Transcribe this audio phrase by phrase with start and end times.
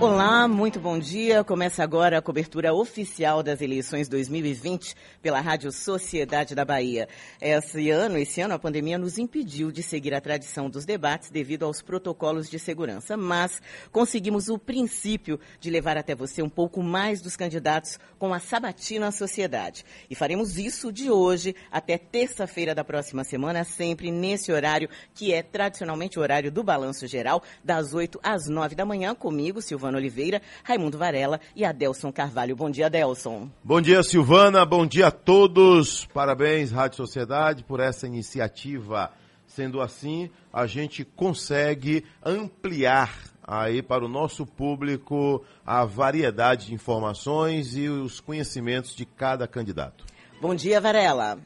[0.00, 1.42] Olá, muito bom dia.
[1.42, 7.08] Começa agora a cobertura oficial das eleições 2020 pela Rádio Sociedade da Bahia.
[7.40, 11.64] Esse ano, esse ano a pandemia nos impediu de seguir a tradição dos debates devido
[11.64, 13.60] aos protocolos de segurança, mas
[13.90, 19.08] conseguimos o princípio de levar até você um pouco mais dos candidatos com a sabatina
[19.08, 19.84] à sociedade.
[20.08, 25.42] E faremos isso de hoje até terça-feira da próxima semana, sempre nesse horário que é
[25.42, 29.98] tradicionalmente o horário do balanço geral, das 8 às 9 da manhã, comigo, Silvana Silvana
[29.98, 32.54] Oliveira, Raimundo Varela e Adelson Carvalho.
[32.54, 33.48] Bom dia, Adelson.
[33.64, 34.64] Bom dia, Silvana.
[34.64, 36.04] Bom dia a todos.
[36.12, 39.10] Parabéns, Rádio Sociedade, por essa iniciativa.
[39.46, 47.74] Sendo assim, a gente consegue ampliar aí para o nosso público a variedade de informações
[47.74, 50.04] e os conhecimentos de cada candidato.
[50.40, 51.38] Bom dia, Varela.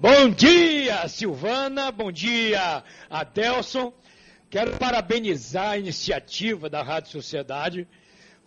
[0.00, 1.92] Bom dia, Silvana.
[1.92, 3.92] Bom dia, Adelson.
[4.54, 7.88] Quero parabenizar a iniciativa da Rádio Sociedade,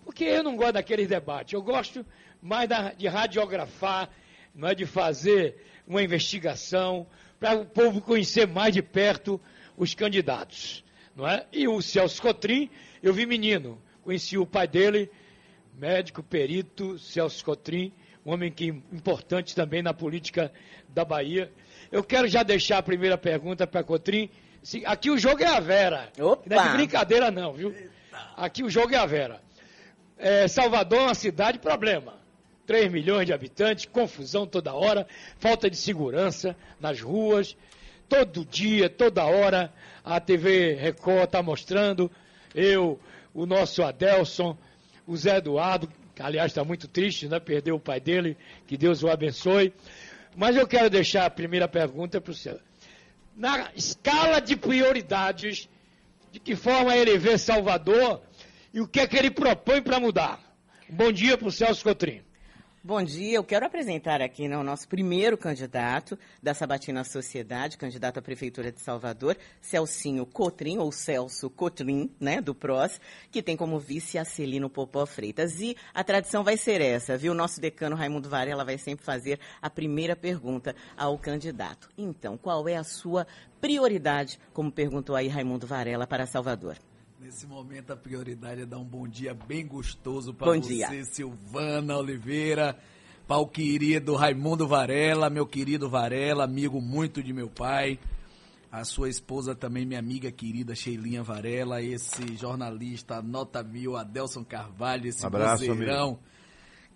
[0.05, 1.51] porque eu não gosto daqueles debates.
[1.51, 2.05] Eu gosto
[2.41, 4.09] mais da, de radiografar,
[4.55, 7.05] não é de fazer uma investigação
[7.37, 9.37] para o povo conhecer mais de perto
[9.75, 10.81] os candidatos,
[11.13, 11.45] não é?
[11.51, 12.69] E o Celso Cotrim,
[13.03, 15.11] eu vi menino, conheci o pai dele,
[15.77, 17.91] médico, perito, Celso Cotrim,
[18.25, 20.53] um homem que importante também na política
[20.87, 21.51] da Bahia.
[21.91, 24.29] Eu quero já deixar a primeira pergunta para Cotrim
[24.85, 26.09] Aqui o jogo é a Vera.
[26.19, 26.43] Opa.
[26.45, 27.73] Não é de brincadeira, não, viu?
[28.35, 29.41] Aqui o jogo é a Vera.
[30.17, 32.15] É, Salvador é uma cidade problema.
[32.65, 35.07] 3 milhões de habitantes, confusão toda hora,
[35.39, 37.55] falta de segurança nas ruas.
[38.09, 39.71] Todo dia, toda hora,
[40.03, 42.11] a TV Record está mostrando.
[42.53, 42.99] Eu,
[43.33, 44.57] o nosso Adelson,
[45.05, 47.39] o Zé Eduardo, que aliás está muito triste, né?
[47.39, 48.35] Perdeu o pai dele,
[48.65, 49.73] que Deus o abençoe.
[50.35, 52.59] Mas eu quero deixar a primeira pergunta para o senhor
[53.37, 55.69] na escala de prioridades,
[56.31, 58.21] de que forma ele vê Salvador
[58.73, 60.39] e o que é que ele propõe para mudar.
[60.89, 62.21] Bom dia para o Celso Cotrim.
[62.87, 68.17] Bom dia, eu quero apresentar aqui né, o nosso primeiro candidato da Sabatina Sociedade, candidato
[68.17, 73.77] à Prefeitura de Salvador, Celcinho Cotrim, ou Celso Cotrim, né, do PROS, que tem como
[73.77, 75.59] vice a Celino Popó Freitas.
[75.59, 77.33] E a tradição vai ser essa, viu?
[77.33, 81.89] Nosso decano Raimundo Varela vai sempre fazer a primeira pergunta ao candidato.
[81.97, 83.27] Então, qual é a sua
[83.59, 86.77] prioridade, como perguntou aí Raimundo Varela, para Salvador?
[87.19, 91.03] Nesse momento, a prioridade é dar um bom dia bem gostoso para você, dia.
[91.03, 92.77] Silvana Oliveira,
[93.27, 97.99] para o querido Raimundo Varela, meu querido Varela, amigo muito de meu pai.
[98.71, 105.07] A sua esposa também, minha amiga querida Sheilinha Varela, esse jornalista nota mil, Adelson Carvalho,
[105.07, 106.19] esse abraço, vozeirão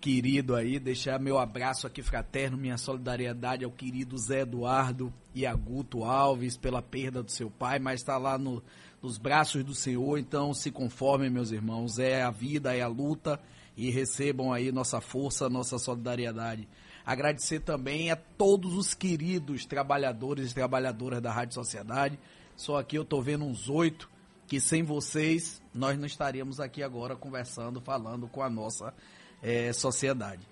[0.00, 0.78] querido aí.
[0.78, 6.56] Deixar meu abraço aqui fraterno, minha solidariedade ao querido Zé Eduardo e a Guto Alves
[6.56, 8.62] pela perda do seu pai, mas está lá no
[9.02, 10.18] nos braços do Senhor.
[10.18, 11.98] Então se conformem, meus irmãos.
[11.98, 13.40] É a vida, é a luta
[13.76, 16.68] e recebam aí nossa força, nossa solidariedade.
[17.04, 22.18] Agradecer também a todos os queridos trabalhadores e trabalhadoras da Rádio Sociedade.
[22.54, 24.08] Só aqui eu estou vendo uns oito
[24.46, 28.94] que sem vocês nós não estaríamos aqui agora conversando, falando com a nossa
[29.42, 30.46] é, sociedade.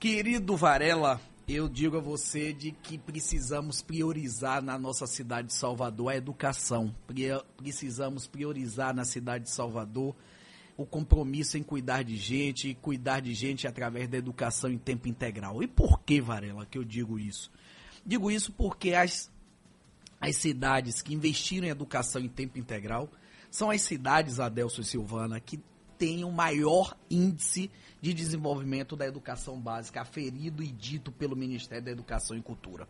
[0.00, 6.10] Querido Varela, eu digo a você de que precisamos priorizar na nossa cidade de Salvador
[6.10, 6.94] a educação.
[7.56, 10.14] Precisamos priorizar na cidade de Salvador
[10.76, 15.08] o compromisso em cuidar de gente, e cuidar de gente através da educação em tempo
[15.08, 15.62] integral.
[15.62, 17.50] E por que, Varela, que eu digo isso?
[18.04, 19.30] Digo isso porque as,
[20.20, 23.10] as cidades que investiram em educação em tempo integral
[23.50, 25.58] são as cidades, Adelso e Silvana, que
[25.96, 31.90] têm o maior índice de Desenvolvimento da Educação Básica, aferido e dito pelo Ministério da
[31.90, 32.86] Educação e Cultura.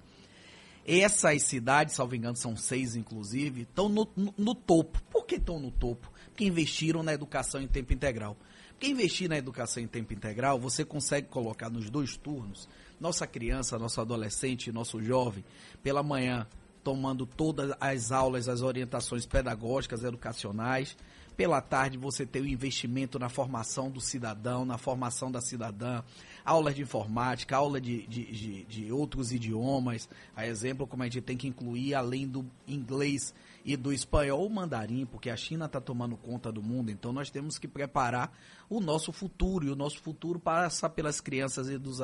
[0.86, 5.02] Essas cidades, salvo engano, são seis inclusive, estão no, no, no topo.
[5.10, 6.10] Por que estão no topo?
[6.26, 8.36] Porque investiram na educação em tempo integral.
[8.70, 12.68] Porque investir na educação em tempo integral, você consegue colocar nos dois turnos
[13.00, 15.44] nossa criança, nosso adolescente, nosso jovem,
[15.82, 16.46] pela manhã,
[16.82, 20.96] tomando todas as aulas, as orientações pedagógicas, educacionais,
[21.38, 26.02] pela tarde você tem o investimento na formação do cidadão, na formação da cidadã,
[26.44, 30.08] aulas de informática, aula de, de, de, de outros idiomas.
[30.34, 33.32] A exemplo, como a gente tem que incluir, além do inglês
[33.64, 36.90] e do espanhol, o mandarim, porque a China está tomando conta do mundo.
[36.90, 38.36] Então nós temos que preparar
[38.68, 42.00] o nosso futuro e o nosso futuro passa pelas crianças e, dos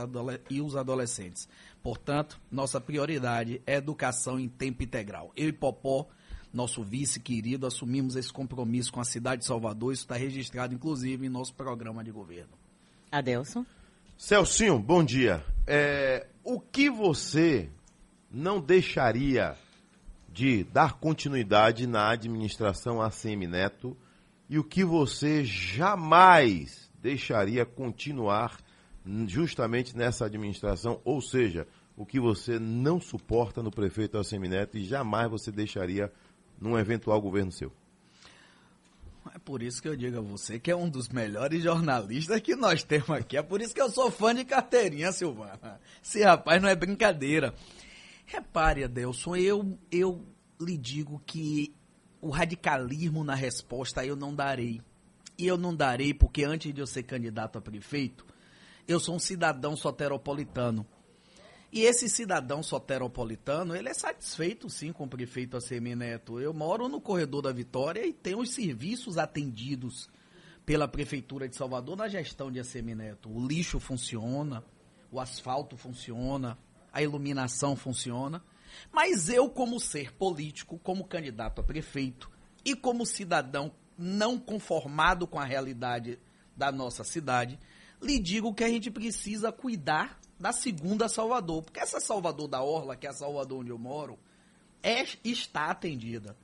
[0.49, 1.49] e os adolescentes.
[1.83, 5.33] Portanto, nossa prioridade é educação em tempo integral.
[5.35, 6.07] Eu e Popó
[6.55, 9.93] nosso vice querido, assumimos esse compromisso com a cidade de Salvador.
[9.93, 12.53] Isso está registrado, inclusive, em nosso programa de governo.
[13.11, 13.67] Adelson.
[14.17, 15.45] Celcinho, bom dia.
[15.67, 17.69] É, o que você
[18.31, 19.57] não deixaria
[20.33, 23.97] de dar continuidade na administração ACM Neto
[24.49, 28.59] e o que você jamais deixaria continuar
[29.27, 31.67] justamente nessa administração, ou seja,
[31.97, 36.11] o que você não suporta no prefeito Assemineto e jamais você deixaria
[36.61, 37.73] num eventual governo seu.
[39.35, 42.55] É por isso que eu digo a você que é um dos melhores jornalistas que
[42.55, 43.37] nós temos aqui.
[43.37, 45.81] É por isso que eu sou fã de carteirinha, Silvana.
[46.03, 47.55] Esse rapaz não é brincadeira.
[48.27, 50.25] Repare, Adelson, eu, eu
[50.61, 51.75] lhe digo que
[52.21, 54.81] o radicalismo na resposta eu não darei.
[55.37, 58.25] E eu não darei porque antes de eu ser candidato a prefeito,
[58.87, 60.87] eu sou um cidadão soteropolitano.
[61.75, 66.39] E esse cidadão soteropolitano, ele é satisfeito sim com o prefeito ACM Neto.
[66.39, 70.09] Eu moro no corredor da Vitória e tenho os serviços atendidos
[70.65, 73.29] pela Prefeitura de Salvador na gestão de ACM Neto.
[73.29, 74.63] O lixo funciona,
[75.11, 76.57] o asfalto funciona,
[76.93, 78.41] a iluminação funciona.
[78.93, 82.31] Mas eu, como ser político, como candidato a prefeito
[82.65, 86.21] e como cidadão não conformado com a realidade
[86.57, 87.59] da nossa cidade,
[88.01, 91.63] lhe digo que a gente precisa cuidar da segunda Salvador.
[91.63, 94.19] Porque essa Salvador da Orla, que é a Salvador onde eu moro,
[94.83, 96.37] é, está atendida.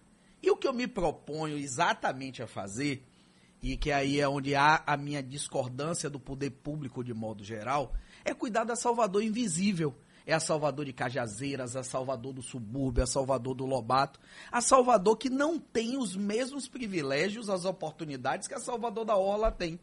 [0.43, 3.06] E o que eu me proponho exatamente a fazer,
[3.62, 7.93] e que aí é onde há a minha discordância do poder público de modo geral,
[8.25, 9.94] é cuidar da Salvador invisível.
[10.26, 14.19] É a Salvador de Cajazeiras, a Salvador do subúrbio, a Salvador do Lobato.
[14.50, 19.52] A Salvador que não tem os mesmos privilégios, as oportunidades que a Salvador da Orla
[19.52, 19.79] tem.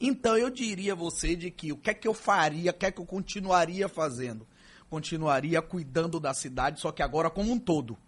[0.00, 2.86] Então eu diria a você de que o que é que eu faria, o que
[2.86, 4.46] é que eu continuaria fazendo?
[4.88, 7.98] Continuaria cuidando da cidade, só que agora como um todo.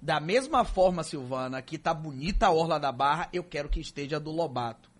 [0.00, 4.20] Da mesma forma, Silvana, que tá bonita a Orla da Barra, eu quero que esteja
[4.20, 4.90] do Lobato.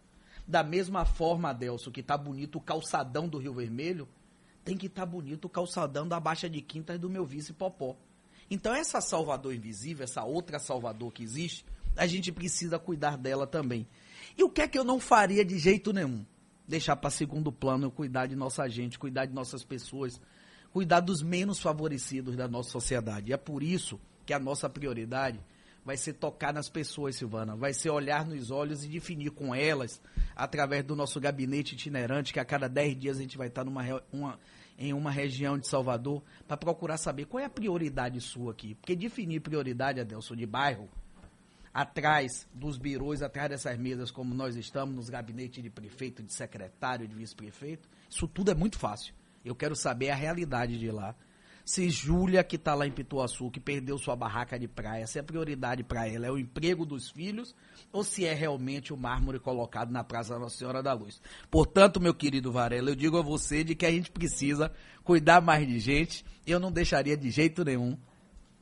[0.46, 4.08] Da mesma forma, Adelso, que tá bonito o calçadão do Rio Vermelho,
[4.64, 7.96] tem que estar tá bonito o calçadão da Baixa de Quintas do meu vice Popó.
[8.50, 11.64] Então essa Salvador invisível, essa outra Salvador que existe,
[11.96, 13.86] a gente precisa cuidar dela também.
[14.36, 16.24] E o que é que eu não faria de jeito nenhum?
[16.68, 20.20] Deixar para segundo plano eu cuidar de nossa gente, cuidar de nossas pessoas,
[20.72, 23.30] cuidar dos menos favorecidos da nossa sociedade.
[23.30, 25.40] E é por isso que a nossa prioridade
[25.86, 30.02] vai ser tocar nas pessoas, Silvana, vai ser olhar nos olhos e definir com elas,
[30.34, 33.82] através do nosso gabinete itinerante, que a cada 10 dias a gente vai estar numa,
[34.12, 34.36] uma,
[34.76, 38.74] em uma região de Salvador, para procurar saber qual é a prioridade sua aqui.
[38.74, 40.88] Porque definir prioridade, Adelson, de bairro,
[41.76, 47.06] atrás dos birôs, atrás dessas mesas, como nós estamos, nos gabinetes de prefeito, de secretário,
[47.06, 49.12] de vice-prefeito, isso tudo é muito fácil.
[49.44, 51.14] Eu quero saber a realidade de lá.
[51.66, 55.22] Se Júlia, que está lá em Pituaçu, que perdeu sua barraca de praia, se a
[55.22, 57.54] prioridade para ela é o emprego dos filhos
[57.92, 61.20] ou se é realmente o mármore colocado na Praça Nossa Senhora da Luz.
[61.50, 64.72] Portanto, meu querido Varela, eu digo a você de que a gente precisa
[65.04, 66.24] cuidar mais de gente.
[66.46, 67.98] Eu não deixaria de jeito nenhum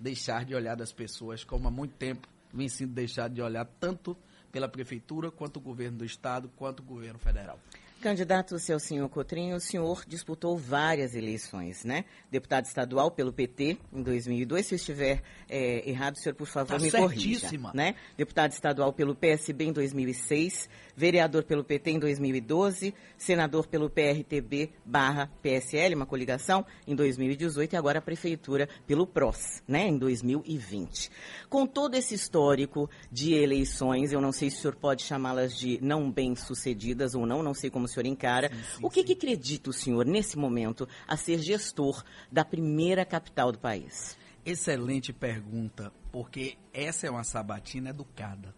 [0.01, 4.17] deixar de olhar das pessoas como há muito tempo vem sendo deixado de olhar tanto
[4.53, 7.59] pela prefeitura, quanto o governo do estado, quanto o governo federal.
[8.05, 12.05] Candidato seu senhor Cotrinho, o senhor disputou várias eleições, né?
[12.31, 14.67] Deputado estadual pelo PT em 2002.
[14.67, 17.49] Se eu estiver é, errado, o senhor, por favor, tá me corrija.
[17.73, 17.95] Né?
[18.15, 25.31] Deputado estadual pelo PSB em 2006, vereador pelo PT em 2012, senador pelo PRTB barra
[25.43, 29.89] PSL, uma coligação, em 2018 e agora a prefeitura pelo PROS, né?
[29.89, 31.11] Em 2020.
[31.49, 35.79] Com todo esse histórico de eleições, eu não sei se o senhor pode chamá-las de
[35.83, 38.49] não bem-sucedidas ou não, não sei como senhor encara.
[38.49, 43.05] Sim, sim, o que, que acredita o senhor, nesse momento, a ser gestor da primeira
[43.05, 44.17] capital do país?
[44.45, 48.55] Excelente pergunta, porque essa é uma sabatina educada.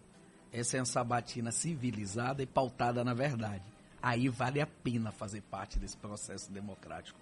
[0.51, 3.65] Essa é uma sabatina civilizada e pautada na verdade.
[4.01, 7.19] Aí vale a pena fazer parte desse processo democrático.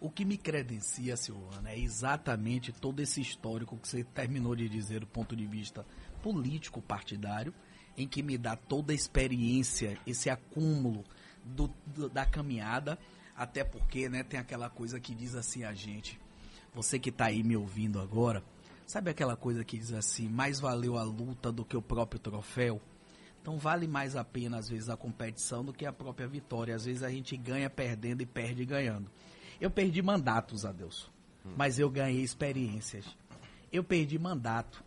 [0.00, 5.00] O que me credencia, Silvana, é exatamente todo esse histórico que você terminou de dizer
[5.00, 5.84] do ponto de vista
[6.22, 7.52] político partidário,
[7.96, 11.04] em que me dá toda a experiência, esse acúmulo
[11.44, 12.96] do, do, da caminhada,
[13.36, 16.20] até porque né, tem aquela coisa que diz assim a gente,
[16.72, 18.42] você que está aí me ouvindo agora,
[18.88, 22.80] sabe aquela coisa que diz assim, mais valeu a luta do que o próprio troféu?
[23.40, 26.74] Então vale mais a pena, às vezes, a competição do que a própria vitória.
[26.74, 29.08] Às vezes a gente ganha perdendo e perde ganhando.
[29.60, 31.08] Eu perdi mandatos, Adeus,
[31.46, 31.54] hum.
[31.56, 33.06] mas eu ganhei experiências.
[33.70, 34.82] Eu perdi mandato,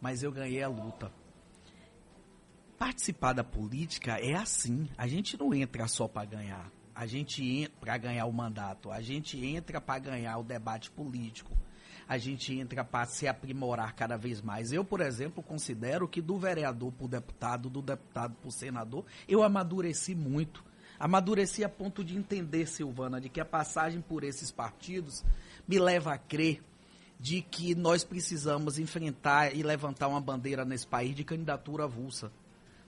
[0.00, 1.10] mas eu ganhei a luta
[2.76, 4.88] participar da política é assim.
[4.96, 6.70] A gente não entra só para ganhar.
[6.94, 8.90] A gente entra para ganhar o mandato.
[8.90, 11.56] A gente entra para ganhar o debate político.
[12.08, 14.72] A gente entra para se aprimorar cada vez mais.
[14.72, 19.04] Eu, por exemplo, considero que do vereador para o deputado, do deputado para o senador,
[19.28, 20.64] eu amadureci muito.
[20.98, 25.24] Amadureci a ponto de entender, Silvana, de que a passagem por esses partidos
[25.66, 26.62] me leva a crer
[27.18, 32.30] de que nós precisamos enfrentar e levantar uma bandeira nesse país de candidatura avulsa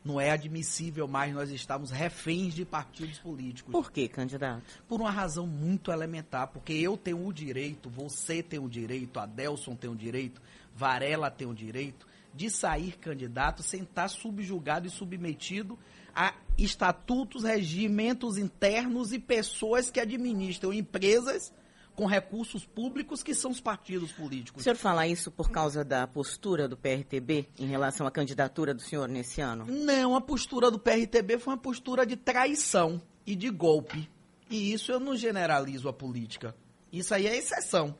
[0.08, 3.70] Não é admissível mais nós estarmos reféns de partidos políticos.
[3.70, 4.62] Por que, candidato?
[4.88, 9.76] Por uma razão muito elementar, porque eu tenho o direito, você tem o direito, Adelson
[9.76, 10.40] tem o direito,
[10.74, 15.78] Varela tem o direito de sair candidato sem estar subjugado e submetido
[16.14, 21.52] a estatutos, regimentos internos e pessoas que administram empresas
[21.98, 24.60] com recursos públicos que são os partidos políticos.
[24.60, 28.80] O senhor fala isso por causa da postura do PRTB em relação à candidatura do
[28.80, 29.66] senhor nesse ano?
[29.66, 34.08] Não, a postura do PRTB foi uma postura de traição e de golpe.
[34.48, 36.54] E isso eu não generalizo a política.
[36.92, 37.98] Isso aí é exceção.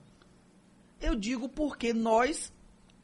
[1.00, 2.52] Eu digo porque nós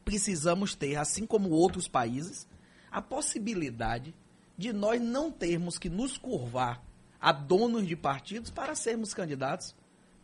[0.05, 2.47] precisamos ter, assim como outros países,
[2.89, 4.15] a possibilidade
[4.57, 6.81] de nós não termos que nos curvar
[7.19, 9.75] a donos de partidos para sermos candidatos.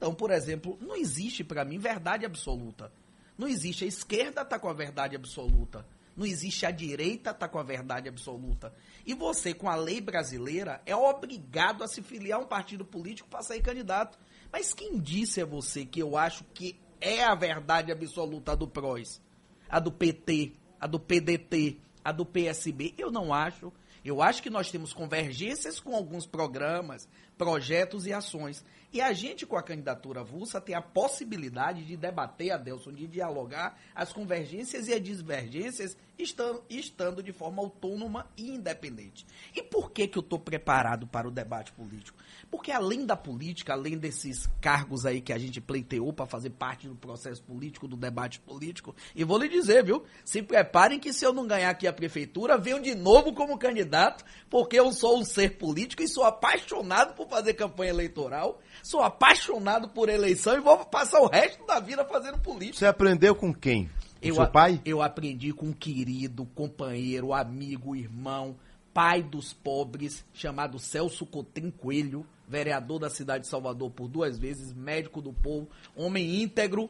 [0.02, 2.92] Então, por exemplo, não existe para mim verdade absoluta.
[3.38, 5.86] Não existe a esquerda tá com a verdade absoluta.
[6.18, 8.74] Não existe a direita tá com a verdade absoluta.
[9.06, 13.30] E você, com a lei brasileira, é obrigado a se filiar a um partido político
[13.30, 14.18] para sair candidato.
[14.52, 19.22] Mas quem disse a você que eu acho que é a verdade absoluta do PROS,
[19.70, 22.96] a do PT, a do PDT, a do PSB?
[22.98, 23.72] Eu não acho.
[24.04, 27.08] Eu acho que nós temos convergências com alguns programas,
[27.38, 28.64] projetos e ações.
[28.94, 33.80] E a gente, com a candidatura avulsa, tem a possibilidade de debater, Adelson, de dialogar
[33.96, 39.26] as convergências e as divergências estando, estando de forma autônoma e independente.
[39.56, 42.18] E por que, que eu estou preparado para o debate político?
[42.50, 46.88] Porque além da política, além desses cargos aí que a gente pleiteou para fazer parte
[46.88, 50.04] do processo político, do debate político, e vou lhe dizer, viu?
[50.24, 54.26] Se preparem que se eu não ganhar aqui a prefeitura, venho de novo como candidato,
[54.50, 59.90] porque eu sou um ser político e sou apaixonado por fazer campanha eleitoral Sou apaixonado
[59.90, 62.80] por eleição e vou passar o resto da vida fazendo política.
[62.80, 63.86] Você aprendeu com quem?
[63.86, 64.82] Com eu, seu pai?
[64.84, 68.56] Eu aprendi com um querido companheiro, amigo, irmão,
[68.94, 74.74] pai dos pobres, chamado Celso Cotrim Coelho, vereador da cidade de Salvador por duas vezes,
[74.74, 76.90] médico do povo, homem íntegro,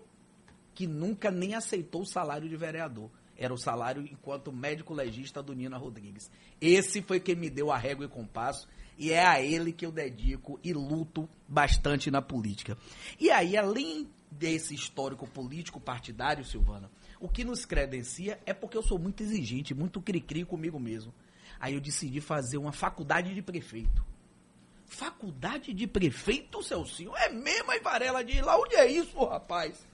[0.74, 3.10] que nunca nem aceitou o salário de vereador.
[3.38, 6.32] Era o salário enquanto médico legista do Nina Rodrigues.
[6.60, 8.68] Esse foi quem me deu a régua e compasso
[8.98, 12.78] e é a ele que eu dedico e luto bastante na política.
[13.20, 18.84] E aí, além desse histórico político partidário, Silvana, o que nos credencia é porque eu
[18.84, 21.14] sou muito exigente, muito cri-cri comigo mesmo.
[21.60, 24.04] Aí eu decidi fazer uma faculdade de prefeito.
[24.88, 27.16] Faculdade de prefeito, Celcinho?
[27.16, 28.60] É mesmo, aí Varela de lá?
[28.60, 29.88] Onde é isso, rapaz?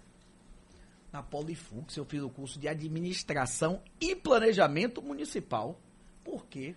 [1.12, 5.80] Na Polifux eu fiz o curso de administração e planejamento municipal.
[6.24, 6.76] Por quê?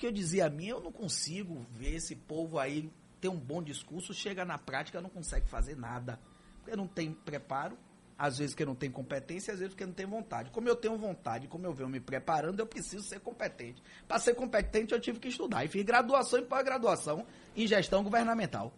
[0.00, 2.90] Porque eu dizia a mim, eu não consigo ver esse povo aí
[3.20, 6.18] ter um bom discurso, chega na prática não consegue fazer nada.
[6.56, 7.76] Porque não tem preparo,
[8.16, 10.50] às vezes que não tem competência, às vezes porque não tem vontade.
[10.52, 13.82] Como eu tenho vontade, como eu venho me preparando, eu preciso ser competente.
[14.08, 15.66] Para ser competente, eu tive que estudar.
[15.66, 18.72] E fiz graduação e pós-graduação em gestão governamental.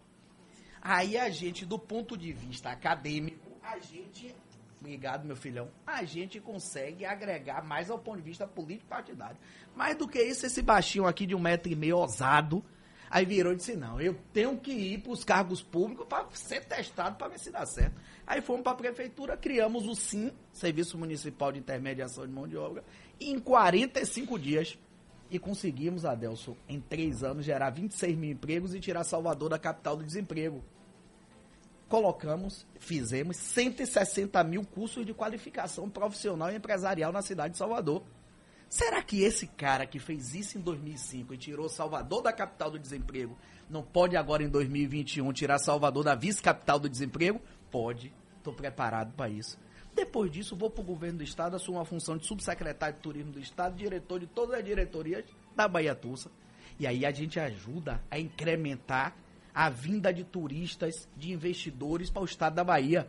[0.81, 4.35] Aí a gente, do ponto de vista acadêmico, a gente
[4.83, 5.71] Obrigado, meu filhão.
[5.87, 9.37] A gente consegue agregar mais ao ponto de vista político partidário.
[9.73, 12.61] Mais do que isso, esse baixinho aqui de um metro e meio ousado,
[13.09, 16.65] aí virou e disse, não, eu tenho que ir para os cargos públicos para ser
[16.65, 17.95] testado para ver se dá certo.
[18.27, 22.57] Aí fomos para a prefeitura, criamos o SIM, Serviço Municipal de Intermediação de Mão de
[22.57, 22.83] Obra,
[23.21, 24.77] em 45 dias
[25.31, 29.95] e conseguimos, Adelson, em três anos, gerar 26 mil empregos e tirar Salvador da capital
[29.95, 30.61] do desemprego
[31.93, 38.01] colocamos, fizemos 160 mil cursos de qualificação profissional e empresarial na cidade de Salvador.
[38.67, 42.79] Será que esse cara que fez isso em 2005 e tirou Salvador da capital do
[42.79, 43.37] desemprego,
[43.69, 47.39] não pode agora em 2021 tirar Salvador da vice-capital do desemprego?
[47.69, 48.11] Pode.
[48.39, 49.59] Estou preparado para isso.
[49.93, 53.33] Depois disso, vou para o governo do estado, assumo a função de subsecretário de turismo
[53.33, 56.31] do estado, diretor de todas as diretorias da Bahia Tussa.
[56.79, 59.15] E aí a gente ajuda a incrementar
[59.53, 63.07] a vinda de turistas, de investidores para o estado da Bahia.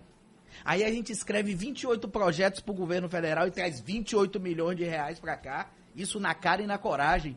[0.64, 4.84] Aí a gente escreve 28 projetos para o governo federal e traz 28 milhões de
[4.84, 7.36] reais para cá, isso na cara e na coragem.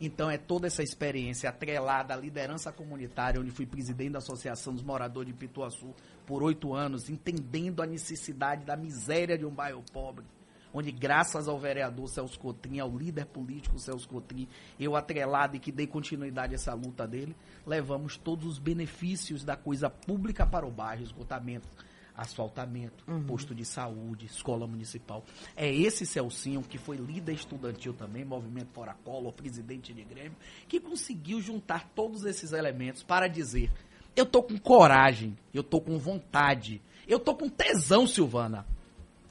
[0.00, 4.82] Então é toda essa experiência atrelada à liderança comunitária, onde fui presidente da Associação dos
[4.82, 5.94] Moradores de Pituaçu
[6.26, 10.24] por oito anos, entendendo a necessidade da miséria de um bairro pobre
[10.72, 14.48] onde graças ao vereador Celso Cotrim, ao líder político Celso Cotrim,
[14.78, 17.34] eu atrelado e que dei continuidade a essa luta dele,
[17.66, 21.68] levamos todos os benefícios da coisa pública para o bairro, esgotamento,
[22.14, 23.24] asfaltamento, uhum.
[23.24, 25.24] posto de saúde, escola municipal.
[25.56, 30.36] É esse Celcinho, que foi líder estudantil também, Movimento Fora Collor, presidente de Grêmio,
[30.68, 33.72] que conseguiu juntar todos esses elementos para dizer,
[34.14, 38.66] eu tô com coragem, eu tô com vontade, eu tô com tesão, Silvana,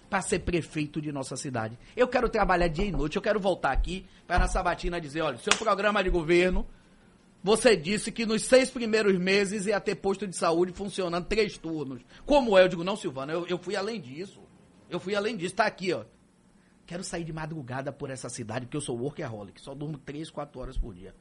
[0.09, 1.77] para ser prefeito de nossa cidade.
[1.95, 5.37] Eu quero trabalhar dia e noite, eu quero voltar aqui para na sabatina dizer, olha,
[5.37, 6.65] seu programa de governo,
[7.43, 12.01] você disse que nos seis primeiros meses ia ter posto de saúde funcionando três turnos.
[12.25, 12.63] Como é?
[12.63, 14.41] Eu digo, não, Silvana, eu, eu fui além disso.
[14.89, 16.03] Eu fui além disso, tá aqui, ó.
[16.85, 20.59] Quero sair de madrugada por essa cidade, porque eu sou workaholic, só durmo três, quatro
[20.59, 21.13] horas por dia.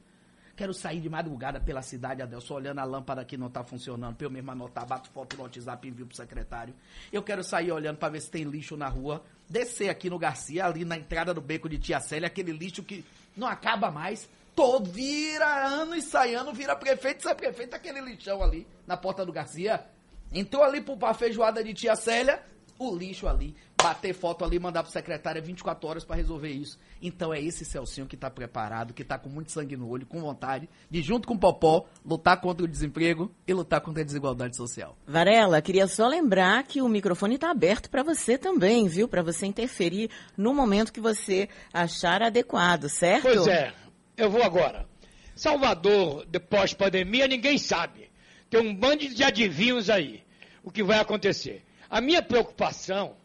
[0.59, 4.27] Quero sair de madrugada pela cidade, Adelson, olhando a lâmpada que não está funcionando, para
[4.27, 6.73] eu mesmo anotar, bato foto no WhatsApp e envio pro secretário.
[7.13, 10.65] Eu quero sair olhando para ver se tem lixo na rua, descer aqui no Garcia,
[10.65, 13.05] ali na entrada do beco de Tia Célia, aquele lixo que
[13.37, 14.27] não acaba mais.
[14.53, 19.25] Todo vira ano e sai ano, vira prefeito, sai prefeito, aquele lixão ali na porta
[19.25, 19.85] do Garcia.
[20.29, 22.43] Entrou ali pra feijoada de Tia Célia,
[22.79, 26.79] o lixo ali, bater foto ali, mandar pro secretário 24 horas para resolver isso.
[27.01, 30.21] Então é esse Celcinho que tá preparado, que tá com muito sangue no olho, com
[30.21, 34.55] vontade de, junto com o Popó, lutar contra o desemprego e lutar contra a desigualdade
[34.55, 34.97] social.
[35.05, 39.09] Varela, queria só lembrar que o microfone está aberto para você também, viu?
[39.09, 43.23] Para você interferir no momento que você achar adequado, certo?
[43.23, 43.73] Pois é,
[44.15, 44.87] eu vou agora.
[45.35, 48.09] Salvador, depois pandemia, ninguém sabe.
[48.49, 50.23] Tem um bando de adivinhos aí.
[50.63, 51.63] O que vai acontecer?
[51.89, 53.15] A minha preocupação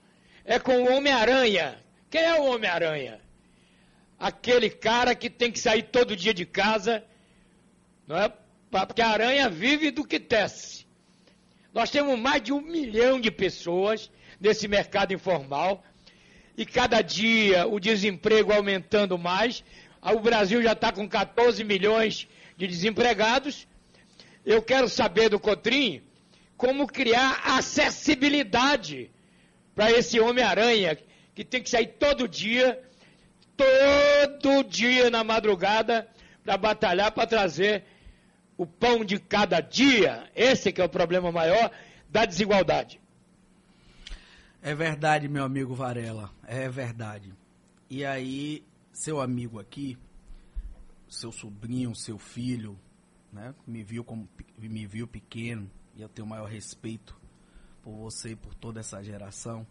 [0.44, 1.78] é com o Homem-Aranha.
[2.11, 3.21] Quem é o Homem-Aranha?
[4.18, 7.04] Aquele cara que tem que sair todo dia de casa,
[8.06, 8.33] não é?
[8.71, 10.87] Porque a aranha vive do que tece.
[11.73, 15.85] Nós temos mais de um milhão de pessoas nesse mercado informal
[16.56, 19.62] e cada dia o desemprego aumentando mais.
[20.02, 23.66] O Brasil já está com 14 milhões de desempregados.
[24.44, 26.02] Eu quero saber do Cotrim
[26.56, 29.11] como criar acessibilidade
[29.75, 30.96] para esse Homem-Aranha
[31.34, 32.80] que tem que sair todo dia,
[33.56, 36.08] todo dia na madrugada,
[36.44, 37.84] para batalhar para trazer
[38.56, 40.30] o pão de cada dia.
[40.34, 41.70] Esse que é o problema maior
[42.08, 43.00] da desigualdade.
[44.62, 47.34] É verdade, meu amigo Varela, é verdade.
[47.90, 49.99] E aí, seu amigo aqui,
[51.08, 52.78] seu sobrinho, seu filho,
[53.32, 57.19] né, me viu como me viu pequeno, e eu tenho o maior respeito
[57.83, 59.67] por você e por toda essa geração.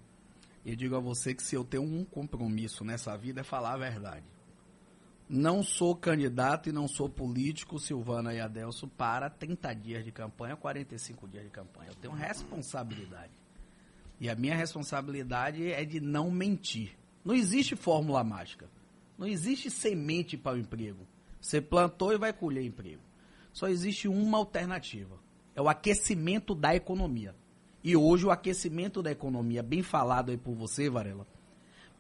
[0.66, 3.78] Eu digo a você que se eu tenho um compromisso nessa vida é falar a
[3.78, 4.26] verdade.
[5.28, 10.56] Não sou candidato e não sou político, Silvana e Adelso, para 30 dias de campanha,
[10.56, 11.90] 45 dias de campanha.
[11.90, 13.32] Eu tenho responsabilidade.
[14.20, 16.98] E a minha responsabilidade é de não mentir.
[17.26, 18.70] Não existe fórmula mágica.
[19.18, 21.08] Não existe semente para o emprego.
[21.42, 23.02] Você plantou e vai colher emprego.
[23.52, 25.23] Só existe uma alternativa
[25.56, 27.36] é o aquecimento da economia.
[27.84, 31.28] E hoje o aquecimento da economia, bem falado aí por você, Varela,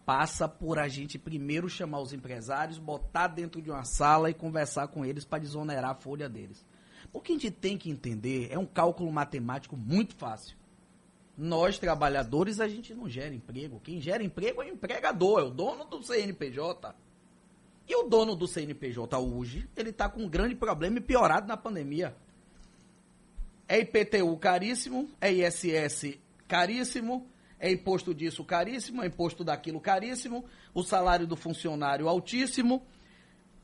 [0.05, 4.87] passa por a gente primeiro chamar os empresários, botar dentro de uma sala e conversar
[4.87, 6.65] com eles para desonerar a folha deles.
[7.11, 10.57] O que a gente tem que entender é um cálculo matemático muito fácil.
[11.37, 13.81] Nós, trabalhadores, a gente não gera emprego.
[13.83, 16.95] Quem gera emprego é o empregador, é o dono do CNPJ.
[17.87, 21.57] E o dono do CNPJ hoje, ele está com um grande problema e piorado na
[21.57, 22.15] pandemia.
[23.67, 27.27] É IPTU caríssimo, é ISS caríssimo,
[27.59, 32.85] é imposto disso caríssimo, é imposto daquilo caríssimo, o salário do funcionário altíssimo,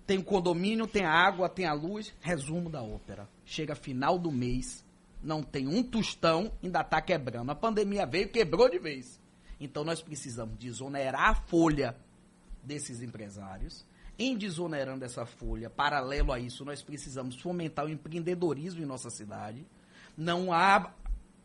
[0.09, 2.11] tem o condomínio, tem a água, tem a luz.
[2.19, 3.29] Resumo da ópera.
[3.45, 4.83] Chega final do mês,
[5.21, 7.51] não tem um tostão, ainda está quebrando.
[7.51, 9.19] A pandemia veio quebrou de vez.
[9.59, 11.95] Então nós precisamos desonerar a folha
[12.63, 13.85] desses empresários.
[14.17, 19.63] Em desonerando essa folha, paralelo a isso, nós precisamos fomentar o empreendedorismo em nossa cidade
[20.19, 20.93] não há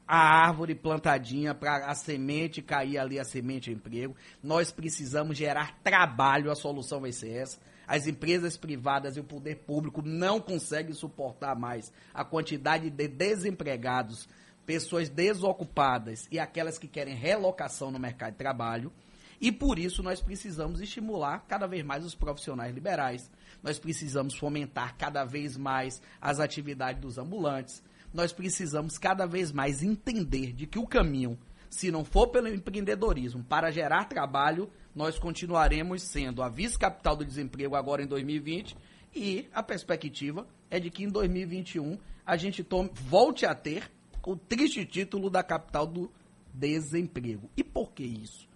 [0.06, 4.16] a árvore plantadinha para a semente cair ali, a semente emprego.
[4.42, 7.58] Nós precisamos gerar trabalho, a solução vai ser essa.
[7.86, 14.28] As empresas privadas e o poder público não conseguem suportar mais a quantidade de desempregados,
[14.66, 18.92] pessoas desocupadas e aquelas que querem relocação no mercado de trabalho.
[19.40, 23.30] E por isso nós precisamos estimular cada vez mais os profissionais liberais.
[23.62, 27.82] Nós precisamos fomentar cada vez mais as atividades dos ambulantes
[28.14, 31.36] nós precisamos cada vez mais entender de que o caminho,
[31.68, 37.74] se não for pelo empreendedorismo para gerar trabalho, nós continuaremos sendo a vice-capital do desemprego
[37.74, 38.76] agora em 2020
[39.12, 43.90] e a perspectiva é de que em 2021 a gente tome, volte a ter
[44.24, 46.10] o triste título da capital do
[46.52, 47.50] desemprego.
[47.56, 48.48] E por que isso?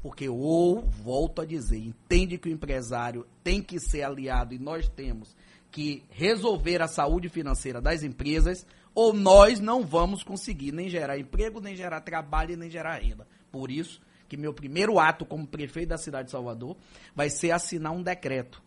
[0.00, 4.88] Porque ou, volto a dizer, entende que o empresário tem que ser aliado e nós
[4.88, 5.36] temos
[5.70, 11.60] que resolver a saúde financeira das empresas, ou nós não vamos conseguir nem gerar emprego,
[11.60, 13.26] nem gerar trabalho e nem gerar renda.
[13.50, 16.76] Por isso que meu primeiro ato como prefeito da cidade de Salvador
[17.14, 18.62] vai ser assinar um decreto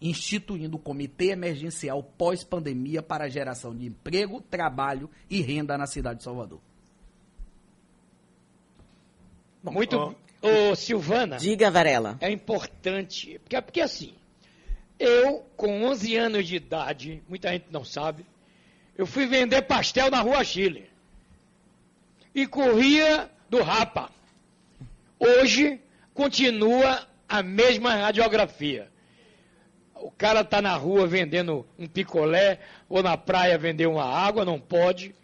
[0.00, 6.18] instituindo o Comitê Emergencial pós-pandemia para a geração de emprego, trabalho e renda na cidade
[6.18, 6.60] de Salvador.
[9.62, 11.36] Muito, Ô, Silvana.
[11.36, 12.16] Diga, Varela.
[12.20, 13.38] É importante.
[13.40, 14.14] Porque, porque assim,
[14.98, 18.24] eu, com 11 anos de idade, muita gente não sabe,
[19.00, 20.90] eu fui vender pastel na Rua Chile.
[22.34, 24.10] E corria do Rapa.
[25.18, 25.80] Hoje,
[26.12, 28.90] continua a mesma radiografia.
[29.94, 32.60] O cara está na rua vendendo um picolé,
[32.90, 35.14] ou na praia vender uma água, não pode.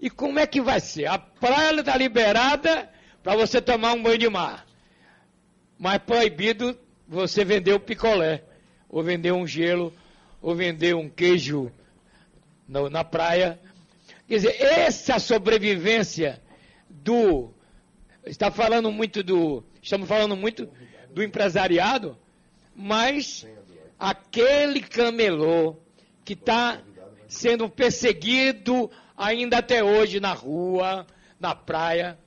[0.00, 1.04] E como é que vai ser?
[1.04, 2.90] A praia está liberada
[3.22, 4.64] para você tomar um banho de mar.
[5.78, 6.74] Mas proibido
[7.06, 8.42] você vender o picolé,
[8.88, 9.92] ou vender um gelo,
[10.40, 11.70] ou vender um queijo
[12.66, 13.58] no, na praia.
[14.26, 16.42] Quer dizer, essa sobrevivência
[16.88, 17.52] do.
[18.24, 19.64] Está falando muito do.
[19.82, 20.68] Estamos falando muito
[21.12, 22.16] do empresariado,
[22.74, 23.46] mas
[23.98, 25.76] aquele camelô
[26.24, 26.80] que está
[27.28, 31.06] sendo perseguido ainda até hoje na rua,
[31.38, 32.18] na praia,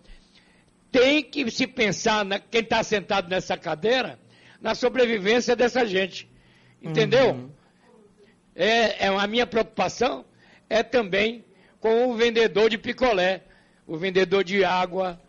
[0.91, 4.19] tem que se pensar, na, quem está sentado nessa cadeira,
[4.61, 6.29] na sobrevivência dessa gente.
[6.81, 7.31] Entendeu?
[7.31, 7.49] Uhum.
[8.55, 10.25] É, é a minha preocupação
[10.69, 11.45] é também
[11.79, 13.43] com o vendedor de picolé,
[13.85, 15.19] o vendedor de água,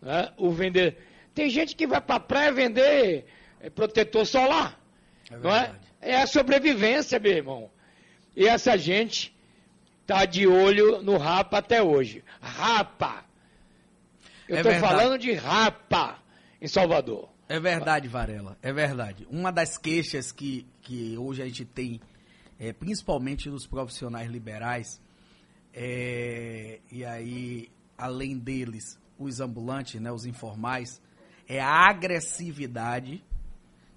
[0.00, 0.32] né?
[0.36, 0.98] o vender.
[1.34, 3.26] Tem gente que vai para a praia vender
[3.60, 4.78] é, protetor solar,
[5.30, 5.74] é não é?
[6.00, 7.70] É a sobrevivência, meu irmão.
[8.36, 9.34] E essa gente
[10.02, 12.22] está de olho no rapa até hoje.
[12.40, 13.24] Rapa!
[14.48, 16.18] Eu estou é falando de rapa
[16.60, 17.30] em Salvador.
[17.48, 19.26] É verdade, Varela, é verdade.
[19.30, 22.00] Uma das queixas que, que hoje a gente tem,
[22.58, 25.00] é, principalmente dos profissionais liberais,
[25.72, 31.00] é, e aí, além deles, os ambulantes, né, os informais,
[31.48, 33.24] é a agressividade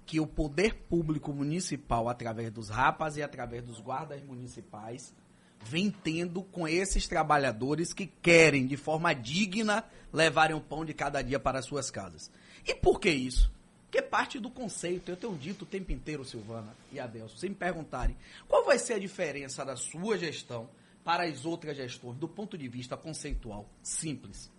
[0.04, 5.14] que o poder público municipal, através dos rapas e através dos guardas municipais,
[5.62, 11.20] vem tendo com esses trabalhadores que querem, de forma digna, levarem o pão de cada
[11.20, 12.30] dia para suas casas.
[12.66, 13.52] E por que isso?
[13.90, 17.54] Porque parte do conceito, eu tenho dito o tempo inteiro, Silvana e Adelso, se me
[17.54, 18.14] perguntarem
[18.46, 20.68] qual vai ser a diferença da sua gestão
[21.02, 24.52] para as outras gestões, do ponto de vista conceitual, simples.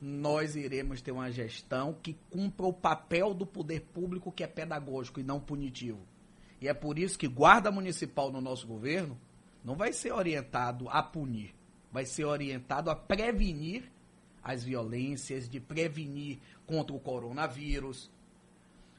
[0.00, 5.20] Nós iremos ter uma gestão que cumpra o papel do poder público que é pedagógico
[5.20, 6.00] e não punitivo.
[6.60, 9.16] E é por isso que guarda municipal no nosso governo
[9.64, 11.54] não vai ser orientado a punir,
[11.92, 13.84] vai ser orientado a prevenir
[14.42, 18.10] as violências, de prevenir contra o coronavírus.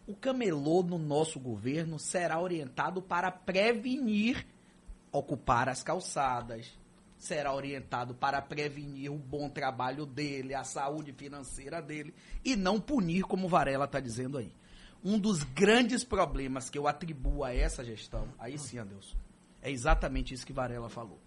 [0.09, 4.43] O camelô no nosso governo será orientado para prevenir
[5.11, 6.75] ocupar as calçadas,
[7.15, 12.11] será orientado para prevenir o bom trabalho dele, a saúde financeira dele
[12.43, 14.51] e não punir, como Varela está dizendo aí.
[15.05, 19.15] Um dos grandes problemas que eu atribuo a essa gestão, aí sim, Adeus,
[19.61, 21.19] é exatamente isso que Varela falou.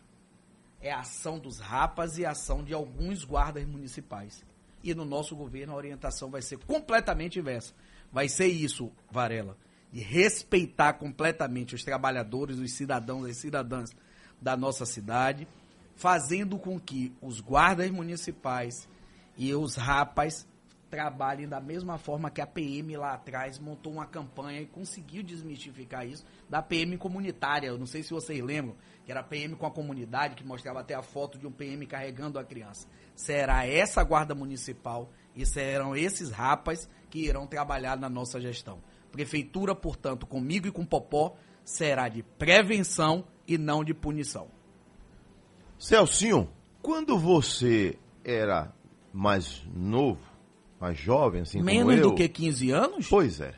[0.80, 4.44] É a ação dos rapas e a ação de alguns guardas municipais.
[4.82, 7.72] E no nosso governo a orientação vai ser completamente inversa.
[8.12, 9.57] Vai ser isso, Varela,
[9.90, 13.90] de respeitar completamente os trabalhadores, os cidadãos e cidadãs
[14.40, 15.48] da nossa cidade,
[15.96, 18.88] fazendo com que os guardas municipais
[19.37, 20.46] e os rapas
[20.92, 26.07] trabalhem da mesma forma que a PM lá atrás montou uma campanha e conseguiu desmistificar
[26.07, 27.68] isso da PM comunitária.
[27.68, 30.81] Eu não sei se vocês lembram, que era a PM com a comunidade, que mostrava
[30.81, 32.87] até a foto de um PM carregando a criança.
[33.16, 38.79] Será essa guarda municipal e serão esses rapas que irão trabalhar na nossa gestão.
[39.12, 44.48] Prefeitura, portanto, comigo e com Popó, será de prevenção e não de punição.
[45.79, 46.48] Celcinho,
[46.81, 48.72] quando você era
[49.12, 50.22] mais novo,
[50.81, 52.03] mais jovem, assim Menos eu...
[52.09, 53.09] do que 15 anos?
[53.11, 53.53] Pois é.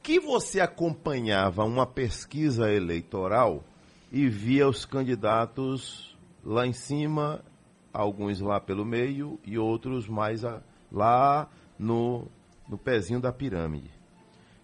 [0.00, 3.64] Que você acompanhava uma pesquisa eleitoral
[4.12, 7.44] e via os candidatos lá em cima,
[7.92, 12.28] alguns lá pelo meio e outros mais a, lá no,
[12.72, 13.90] no pezinho da pirâmide.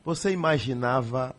[0.03, 1.37] Você imaginava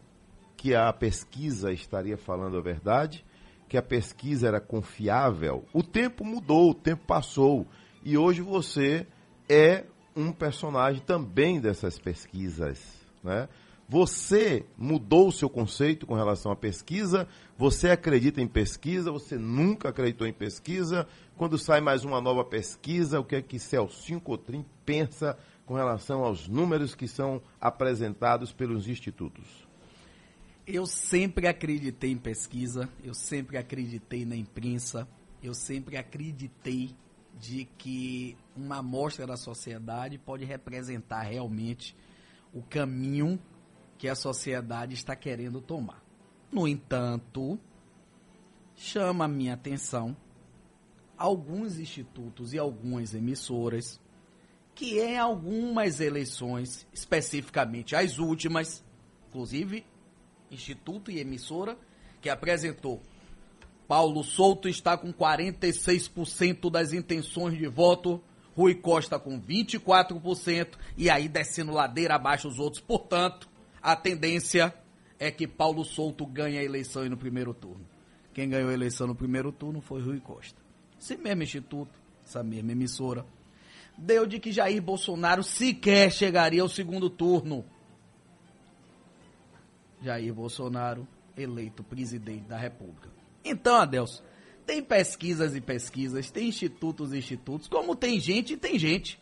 [0.56, 3.26] que a pesquisa estaria falando a verdade?
[3.68, 5.66] Que a pesquisa era confiável?
[5.74, 7.66] O tempo mudou, o tempo passou.
[8.04, 9.08] E hoje você
[9.50, 12.80] é um personagem também dessas pesquisas,
[13.24, 13.50] né?
[13.88, 17.28] Você mudou o seu conceito com relação à pesquisa?
[17.58, 19.12] Você acredita em pesquisa?
[19.12, 21.08] Você nunca acreditou em pesquisa?
[21.36, 25.36] Quando sai mais uma nova pesquisa, o que é que Celcinho Cotrim pensa
[25.70, 29.46] com relação aos números que são apresentados pelos institutos?
[30.66, 35.08] Eu sempre acreditei em pesquisa, eu sempre acreditei na imprensa,
[35.44, 36.96] eu sempre acreditei
[37.40, 41.96] de que uma amostra da sociedade pode representar realmente
[42.52, 43.40] o caminho
[43.96, 46.04] que a sociedade está querendo tomar.
[46.52, 47.60] No entanto,
[48.76, 50.18] chama a minha atenção
[51.16, 54.02] alguns institutos e algumas emissoras
[54.80, 58.82] que em algumas eleições, especificamente as últimas,
[59.28, 59.86] inclusive
[60.50, 61.78] Instituto e emissora,
[62.22, 63.02] que apresentou
[63.90, 68.24] Paulo Souto está com 46% das intenções de voto,
[68.56, 72.82] Rui Costa com 24%, e aí descendo ladeira abaixo os outros.
[72.82, 73.50] Portanto,
[73.82, 74.74] a tendência
[75.20, 77.86] é que Paulo Souto ganhe a eleição no primeiro turno.
[78.34, 80.58] Quem ganhou a eleição no primeiro turno foi Rui Costa.
[80.98, 81.92] Esse mesmo instituto,
[82.26, 83.26] essa mesma emissora,
[84.00, 87.66] deu de que Jair Bolsonaro sequer chegaria ao segundo turno.
[90.02, 91.08] Jair Bolsonaro
[91.38, 93.10] eleito presidente da República.
[93.44, 94.24] Então, Adelson,
[94.66, 99.20] tem pesquisas e pesquisas, tem institutos e institutos, como tem gente e tem gente.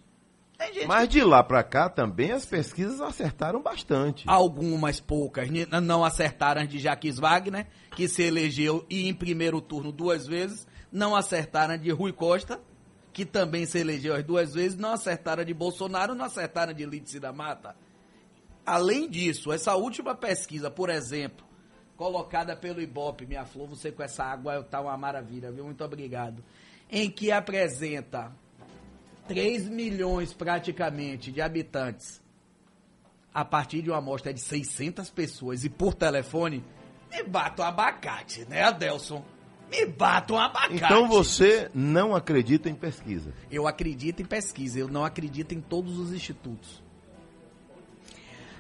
[0.58, 4.24] Tem gente Mas que- de lá pra cá também as pesquisas acertaram bastante.
[4.28, 9.62] Algumas poucas ni- não acertaram as de Jaques Wagner, que se elegeu e em primeiro
[9.62, 10.66] turno duas vezes.
[10.92, 12.60] Não acertaram de Rui Costa,
[13.18, 14.78] que também se elegeu as duas vezes.
[14.78, 17.76] Não acertaram de Bolsonaro, não acertaram de Lídice da Mata.
[18.64, 21.44] Além disso, essa última pesquisa, por exemplo,
[21.96, 25.64] colocada pelo Ibope, minha flor, você com essa água tá uma maravilha, viu?
[25.64, 26.44] Muito obrigado.
[26.92, 28.32] Em que apresenta
[29.28, 32.22] 3 milhões praticamente de habitantes
[33.34, 36.64] a partir de uma amostra de 600 pessoas e por telefone,
[37.10, 39.26] me bata um abacate, né, Adelson?
[39.70, 40.76] Me bata um abacate.
[40.76, 43.34] Então você não acredita em pesquisa.
[43.52, 46.82] Eu acredito em pesquisa, eu não acredito em todos os institutos.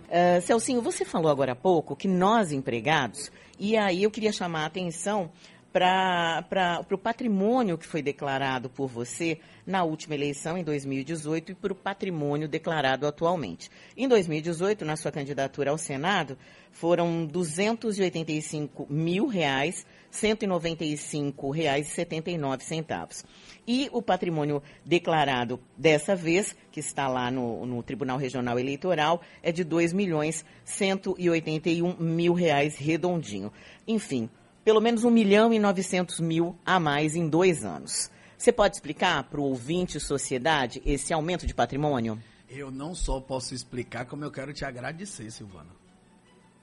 [0.09, 4.63] Ah, Celcinho, você falou agora há pouco que nós empregados, e aí eu queria chamar
[4.63, 5.31] a atenção
[5.73, 11.73] para o patrimônio que foi declarado por você na última eleição, em 2018, e para
[11.73, 13.69] o patrimônio declarado atualmente.
[13.95, 16.37] Em 2018, na sua candidatura ao Senado,
[16.71, 19.85] foram 285 mil reais,
[20.17, 23.23] 195 reais e 79 centavos.
[23.67, 29.51] E o patrimônio declarado dessa vez, que está lá no, no Tribunal Regional Eleitoral, é
[29.51, 33.51] de 2 milhões 181 mil reais redondinho.
[33.87, 34.29] Enfim,
[34.63, 38.11] pelo menos 1 milhão e 900 mil a mais em dois anos.
[38.37, 42.21] Você pode explicar para o ouvinte sociedade esse aumento de patrimônio?
[42.49, 45.69] Eu não só posso explicar, como eu quero te agradecer, Silvana.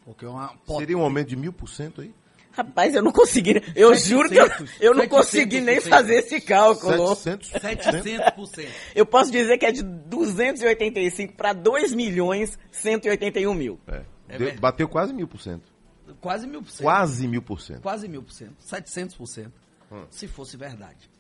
[0.05, 2.15] Porque é uma Seria um aumento de mil por cento aí?
[2.57, 3.61] Rapaz, eu não consegui.
[3.75, 7.15] Eu juro que eu, 700, eu não consegui nem fazer esse cálculo.
[7.17, 7.51] 700?
[7.51, 8.69] 700%.
[8.95, 13.81] Eu posso dizer que é de 285 para 2 milhões 181 mil.
[13.89, 14.03] É.
[14.29, 15.73] É Deu- bateu quase mil por cento.
[16.21, 16.83] Quase mil por cento.
[16.83, 17.81] Quase mil por cento.
[17.83, 18.55] Quase mil por cento.
[18.61, 19.53] 700 por cento.
[19.91, 20.05] Hum.
[20.09, 21.11] Se fosse verdade.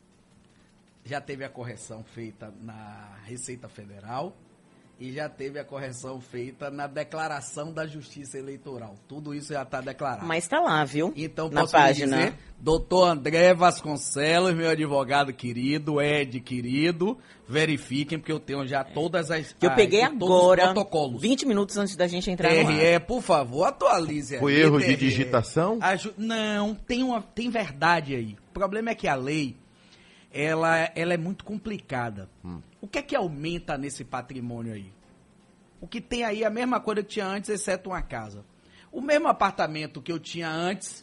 [1.04, 4.34] Já teve a correção feita na Receita Federal
[4.98, 8.94] e já teve a correção feita na declaração da Justiça Eleitoral.
[9.08, 10.24] Tudo isso já está declarado.
[10.24, 11.12] Mas tá lá, viu?
[11.16, 12.16] Então, Na página.
[12.16, 19.30] dizer, doutor André Vasconcelos, meu advogado querido, Ed querido, verifiquem, porque eu tenho já todas
[19.30, 19.52] as.
[19.52, 21.20] Que eu ah, peguei agora, protocolos.
[21.20, 22.66] 20 minutos antes da gente entrar no ar.
[22.78, 24.38] TRE, por favor, atualize.
[24.38, 24.96] Foi erro de TRE.
[24.96, 25.78] digitação?
[25.80, 28.36] Aju- Não, tem, uma, tem verdade aí.
[28.50, 29.56] O problema é que a lei,
[30.32, 32.28] ela, ela é muito complicada.
[32.84, 34.92] O que é que aumenta nesse patrimônio aí?
[35.80, 38.44] O que tem aí é a mesma coisa que tinha antes, exceto uma casa.
[38.92, 41.02] O mesmo apartamento que eu tinha antes,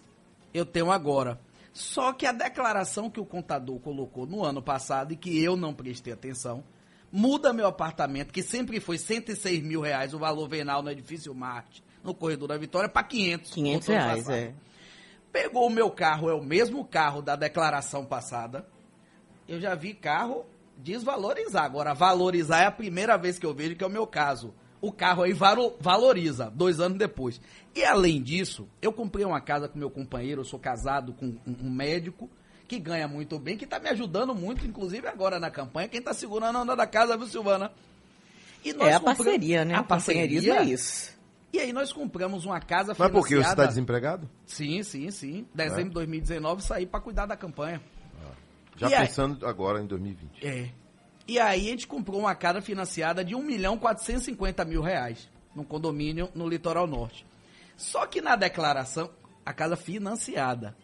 [0.54, 1.42] eu tenho agora.
[1.74, 5.74] Só que a declaração que o contador colocou no ano passado e que eu não
[5.74, 6.64] prestei atenção,
[7.12, 11.84] muda meu apartamento, que sempre foi 106 mil reais o valor venal no edifício Marte,
[12.04, 13.54] no Corredor da Vitória, para 500.
[13.54, 14.36] 500 no ano reais, passado.
[14.38, 14.54] é.
[15.32, 18.68] Pegou o meu carro, é o mesmo carro da declaração passada.
[19.48, 20.46] Eu já vi carro
[20.84, 21.64] desvalorizar.
[21.64, 24.54] Agora, valorizar é a primeira vez que eu vejo que é o meu caso.
[24.82, 27.40] O carro aí valo- valoriza, dois anos depois.
[27.76, 31.70] E além disso, eu comprei uma casa com meu companheiro, eu sou casado com um,
[31.70, 32.30] médico
[32.68, 35.88] que ganha muito bem, que está me ajudando muito, inclusive agora na campanha.
[35.88, 37.72] Quem está segurando a onda da casa, viu, Silvana?
[38.66, 39.76] E É a compramos- parceria, né?
[39.76, 40.72] A companheirismo parceria.
[40.72, 41.12] é isso.
[41.54, 44.30] E aí nós compramos uma casa Mas por que você está financiada- desempregado?
[44.46, 45.46] Sim, sim, sim.
[45.54, 47.82] Dezembro de 2019 saí para cuidar da campanha.
[48.82, 49.08] Já E aí?
[49.08, 50.46] pensando agora em 2020.
[50.46, 50.70] É.
[51.28, 55.64] E aí a gente comprou uma casa financiada de 1 milhão 450 mil reais num
[55.64, 57.26] condomínio no litoral norte.
[57.78, 59.10] Só que na declaração,
[59.46, 60.76] a casa financiada.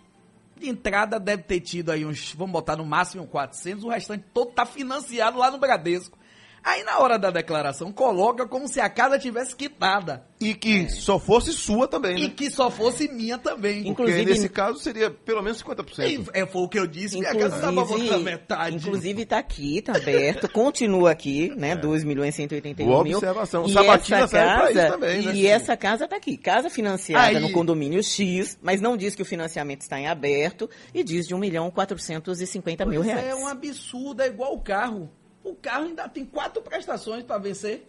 [0.55, 4.51] De entrada deve ter tido aí uns, vamos botar no máximo 400, o restante todo
[4.51, 6.17] tá financiado lá no Bradesco.
[6.63, 11.17] Aí na hora da declaração coloca como se a casa tivesse quitada E que só
[11.17, 12.33] fosse sua também, e né?
[12.35, 13.83] que só fosse minha também.
[13.83, 16.05] Porque Inclusive- nesse caso seria pelo menos 50%.
[16.09, 18.75] E, é, foi o que eu disse, minha casa tava botando Inclusive, metade.
[18.75, 21.75] inclusive tá aqui, tá aberto, continua aqui, né?
[21.75, 23.17] 2 milhões e 181 Boa mil.
[23.17, 23.63] observação.
[23.63, 25.35] O E Sabatina essa serve pra isso casa- também, né?
[25.35, 27.39] E essa casa tá aqui, casa financiada Aí.
[27.39, 31.33] no condomínio X, mas não diz que o financiamento está em aberto e diz de
[31.33, 33.27] 1 milhão 450 mil Pois reais.
[33.27, 35.09] É um absurdo, é igual o carro.
[35.49, 37.87] O carro ainda tem quatro prestações para vencer.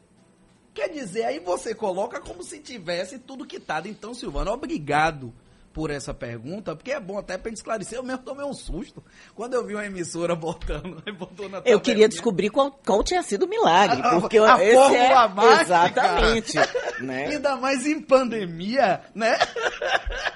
[0.73, 3.88] Quer dizer, aí você coloca como se tivesse tudo quitado.
[3.88, 5.33] Então, Silvano, obrigado
[5.72, 7.98] por essa pergunta, porque é bom até para esclarecer.
[7.98, 9.02] Eu mesmo tomei um susto
[9.35, 11.02] quando eu vi uma emissora botando.
[11.18, 14.02] Botou na eu queria descobrir qual, qual tinha sido o milagre.
[14.20, 15.62] Porque a, a esse é, mágica.
[15.62, 16.57] Exatamente.
[17.00, 17.26] né?
[17.38, 19.37] Ainda mais em pandemia, né?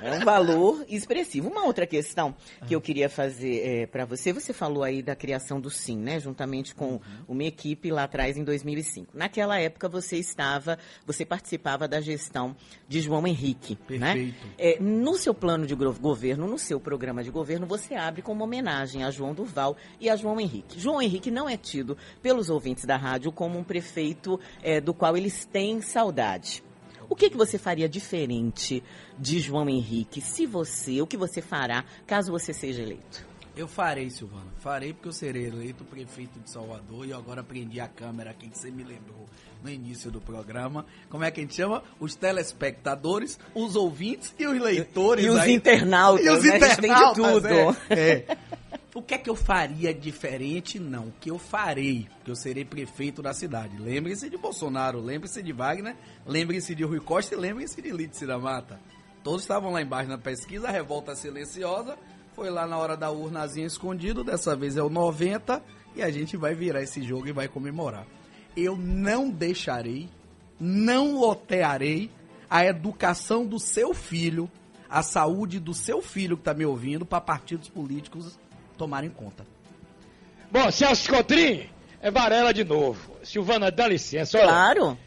[0.01, 1.49] É um valor expressivo.
[1.49, 2.35] Uma outra questão
[2.67, 6.21] que eu queria fazer é, para você, você falou aí da criação do SIM, né?
[6.21, 9.17] Juntamente com uma equipe lá atrás em 2005.
[9.17, 12.57] Naquela época você estava, você participava da gestão
[12.89, 14.15] de João Henrique, né?
[14.15, 14.47] Perfeito.
[14.47, 14.53] né?
[14.59, 19.05] É, no seu plano de governo, no seu programa de governo, você abre como homenagem
[19.05, 20.81] a João Duval e a João Henrique.
[20.81, 25.17] João Henrique não é tido pelos ouvintes da rádio como um prefeito é, do qual
[25.17, 26.65] eles têm saudade.
[27.09, 28.83] O que, que você faria diferente
[29.17, 33.25] de João Henrique, se você, o que você fará caso você seja eleito?
[33.55, 34.51] Eu farei, Silvana.
[34.57, 38.59] Farei porque eu serei eleito prefeito de Salvador e agora aprendi a câmera aqui que
[38.59, 39.29] você me lembrou
[39.63, 40.85] no início do programa.
[41.09, 41.83] Como é que a gente chama?
[42.01, 45.25] Os telespectadores, os ouvintes e os leitores.
[45.25, 45.53] E os aí.
[45.53, 46.27] internautas.
[46.27, 46.57] E os né?
[46.57, 47.15] internautas.
[47.15, 47.49] tudo.
[47.91, 48.39] É, é.
[48.95, 50.79] O que é que eu faria diferente?
[50.79, 51.05] Não.
[51.05, 52.07] O que eu farei?
[52.27, 53.79] Que eu serei prefeito da cidade.
[53.79, 55.97] Lembre-se de Bolsonaro, lembre-se de Wagner,
[56.27, 58.79] lembre-se de Rui Costa e lembre-se de Lídice da Mata.
[59.25, 61.97] Todos estavam lá embaixo na pesquisa, a revolta silenciosa
[62.35, 65.63] foi lá na hora da urnazinha escondido, dessa vez é o 90
[65.95, 68.07] e a gente vai virar esse jogo e vai comemorar.
[68.57, 70.09] Eu não deixarei,
[70.61, 72.11] não lotearei
[72.49, 74.51] a educação do seu filho,
[74.89, 78.39] a saúde do seu filho que está me ouvindo para partidos políticos
[78.77, 79.47] tomarem conta.
[80.51, 81.67] Bom, Celso Cotrim,
[82.03, 83.17] é Varela de novo.
[83.23, 84.37] Silvana, dá licença.
[84.37, 84.99] Olha, claro.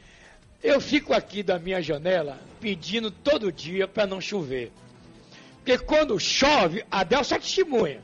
[0.63, 4.71] Eu fico aqui da minha janela pedindo todo dia para não chover.
[5.58, 8.01] Porque quando chove, a Del só testemunha.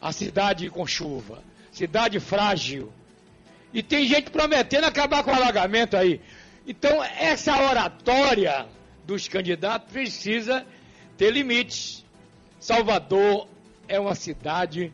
[0.00, 2.92] A cidade com chuva, cidade frágil.
[3.72, 6.20] E tem gente prometendo acabar com o alagamento aí.
[6.66, 8.66] Então, essa oratória
[9.06, 10.66] dos candidatos precisa
[11.16, 12.04] ter limites.
[12.60, 13.48] Salvador
[13.88, 14.92] é uma cidade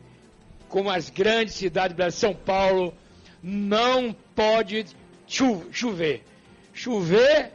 [0.67, 2.93] como as grandes cidades do Brasil, São Paulo,
[3.41, 4.85] não pode
[5.27, 6.23] chover.
[6.73, 7.51] Chover,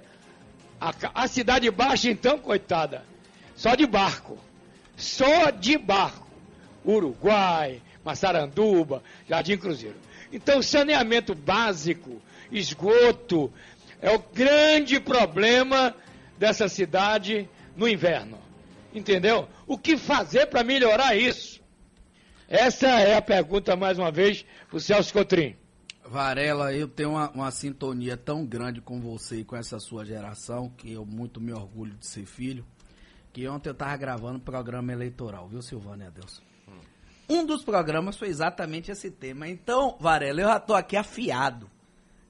[0.80, 3.02] a, a cidade baixa, então, coitada
[3.56, 4.38] só de barco.
[4.96, 6.26] Só de barco.
[6.84, 9.96] Uruguai, Massaranduba, Jardim Cruzeiro.
[10.34, 12.20] Então, saneamento básico,
[12.50, 13.52] esgoto,
[14.02, 15.94] é o grande problema
[16.36, 18.38] dessa cidade no inverno.
[18.92, 19.48] Entendeu?
[19.66, 21.62] O que fazer para melhorar isso?
[22.48, 25.56] Essa é a pergunta, mais uma vez, para o Celso Cotrim.
[26.04, 30.68] Varela, eu tenho uma, uma, sintonia tão grande com você e com essa sua geração,
[30.76, 32.64] que eu muito me orgulho de ser filho
[33.34, 36.40] que ontem eu estava gravando programa eleitoral, viu, Silvânia Deus?
[37.28, 39.48] Um dos programas foi exatamente esse tema.
[39.48, 41.70] Então, Varela, eu já estou aqui afiado.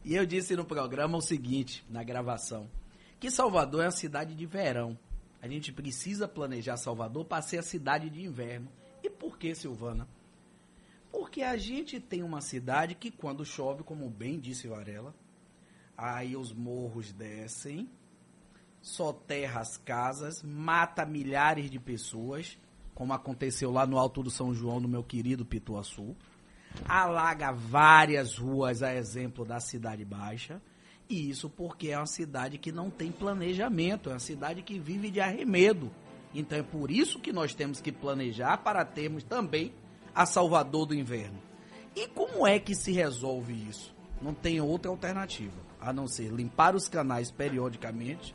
[0.05, 2.69] E eu disse no programa o seguinte, na gravação,
[3.19, 4.99] que Salvador é uma cidade de verão.
[5.41, 8.69] A gente precisa planejar Salvador para ser a cidade de inverno.
[9.03, 10.07] E por que, Silvana?
[11.11, 15.15] Porque a gente tem uma cidade que quando chove, como bem disse Varela,
[15.97, 17.89] aí os morros descem,
[18.83, 22.59] soterra as casas, mata milhares de pessoas,
[22.95, 26.15] como aconteceu lá no Alto do São João, no meu querido Pituaçu.
[26.89, 30.61] Alaga várias ruas, a exemplo da Cidade Baixa.
[31.09, 35.11] E isso porque é uma cidade que não tem planejamento, é uma cidade que vive
[35.11, 35.91] de arremedo.
[36.35, 39.73] Então é por isso que nós temos que planejar para termos também
[40.15, 41.39] a Salvador do inverno.
[41.95, 43.95] E como é que se resolve isso?
[44.21, 48.35] Não tem outra alternativa a não ser limpar os canais periodicamente,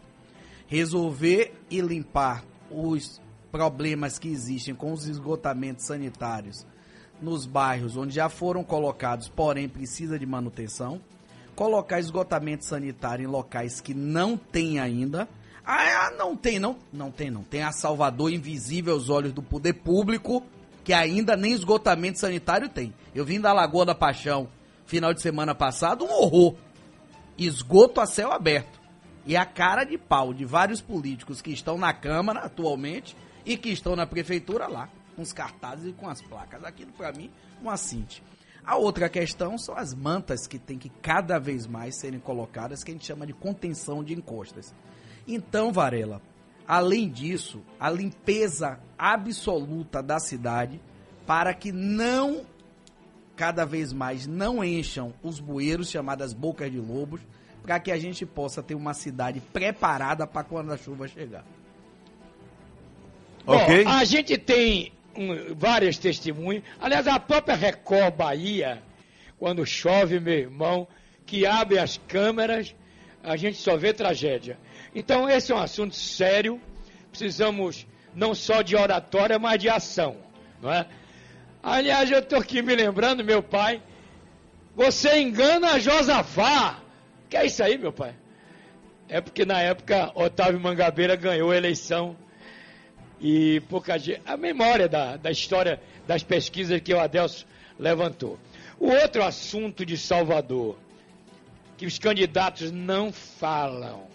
[0.67, 3.19] resolver e limpar os
[3.51, 6.65] problemas que existem com os esgotamentos sanitários
[7.21, 11.01] nos bairros onde já foram colocados, porém precisa de manutenção,
[11.55, 15.27] colocar esgotamento sanitário em locais que não tem ainda.
[15.65, 17.43] Ah, não tem, não, não tem, não.
[17.43, 20.41] Tem a Salvador invisível aos olhos do poder público,
[20.83, 22.93] que ainda nem esgotamento sanitário tem.
[23.13, 24.47] Eu vim da Lagoa da Paixão
[24.85, 26.56] final de semana passado, um horror.
[27.37, 28.79] Esgoto a céu aberto
[29.25, 33.15] e a cara de pau de vários políticos que estão na Câmara atualmente
[33.50, 36.63] e que estão na Prefeitura lá, com os cartazes e com as placas.
[36.63, 37.31] Aquilo, para mim,
[37.63, 38.21] um assinte.
[38.63, 42.91] A outra questão são as mantas que tem que cada vez mais serem colocadas, que
[42.91, 44.71] a gente chama de contenção de encostas.
[45.27, 46.21] Então, Varela,
[46.67, 50.79] além disso, a limpeza absoluta da cidade
[51.25, 52.45] para que não
[53.35, 57.21] cada vez mais não encham os bueiros chamadas bocas de lobos,
[57.63, 61.43] para que a gente possa ter uma cidade preparada para quando a chuva chegar.
[63.46, 63.83] Ok.
[63.83, 66.63] Bom, a gente tem um, várias testemunhas.
[66.79, 68.81] Aliás, a própria Record Bahia,
[69.37, 70.87] quando chove, meu irmão,
[71.25, 72.75] que abre as câmeras,
[73.23, 74.58] a gente só vê tragédia.
[74.94, 76.60] Então, esse é um assunto sério.
[77.10, 77.85] Precisamos
[78.15, 80.17] não só de oratória, mas de ação.
[80.62, 80.85] Não é?
[81.62, 83.81] Aliás, eu estou aqui me lembrando, meu pai,
[84.75, 86.79] você engana a Josafá.
[87.29, 88.15] Que é isso aí, meu pai?
[89.08, 92.15] É porque na época Otávio Mangabeira ganhou a eleição
[93.20, 97.46] e pouca gente, a memória da, da história das pesquisas que o Adelso
[97.78, 98.38] levantou.
[98.80, 100.78] O outro assunto de Salvador,
[101.78, 104.08] que os candidatos não falam,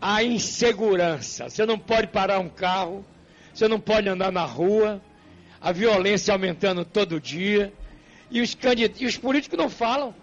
[0.00, 1.48] a insegurança.
[1.48, 3.04] Você não pode parar um carro,
[3.54, 5.00] você não pode andar na rua,
[5.60, 7.72] a violência aumentando todo dia,
[8.30, 10.14] e os, candidatos, e os políticos não falam.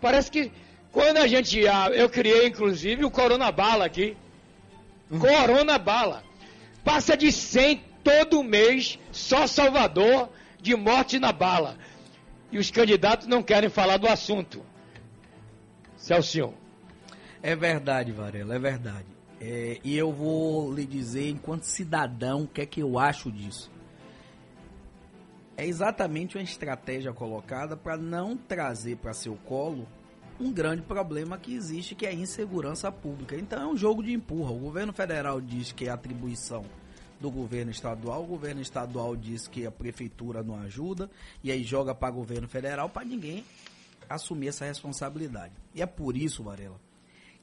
[0.00, 0.52] Parece que
[0.92, 1.58] quando a gente.
[1.94, 4.16] Eu criei, inclusive, o Corona Bala aqui.
[5.10, 5.18] Uhum.
[5.18, 6.29] Corona Bala.
[6.84, 11.76] Passa de 100 todo mês, só Salvador, de morte na bala.
[12.50, 14.64] E os candidatos não querem falar do assunto.
[15.96, 16.54] Celso.
[17.42, 19.06] É verdade, Varela, é verdade.
[19.40, 23.70] É, e eu vou lhe dizer, enquanto cidadão, o que é que eu acho disso.
[25.56, 29.86] É exatamente uma estratégia colocada para não trazer para seu colo
[30.40, 33.36] um grande problema que existe, que é a insegurança pública.
[33.36, 34.50] Então é um jogo de empurra.
[34.50, 36.64] O governo federal diz que é atribuição
[37.20, 41.10] do governo estadual, o governo estadual diz que a prefeitura não ajuda,
[41.44, 43.44] e aí joga para o governo federal para ninguém
[44.08, 45.52] assumir essa responsabilidade.
[45.74, 46.80] E é por isso, Varela,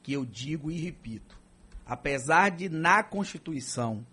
[0.02, 1.38] que eu digo e repito,
[1.86, 4.04] apesar de na Constituição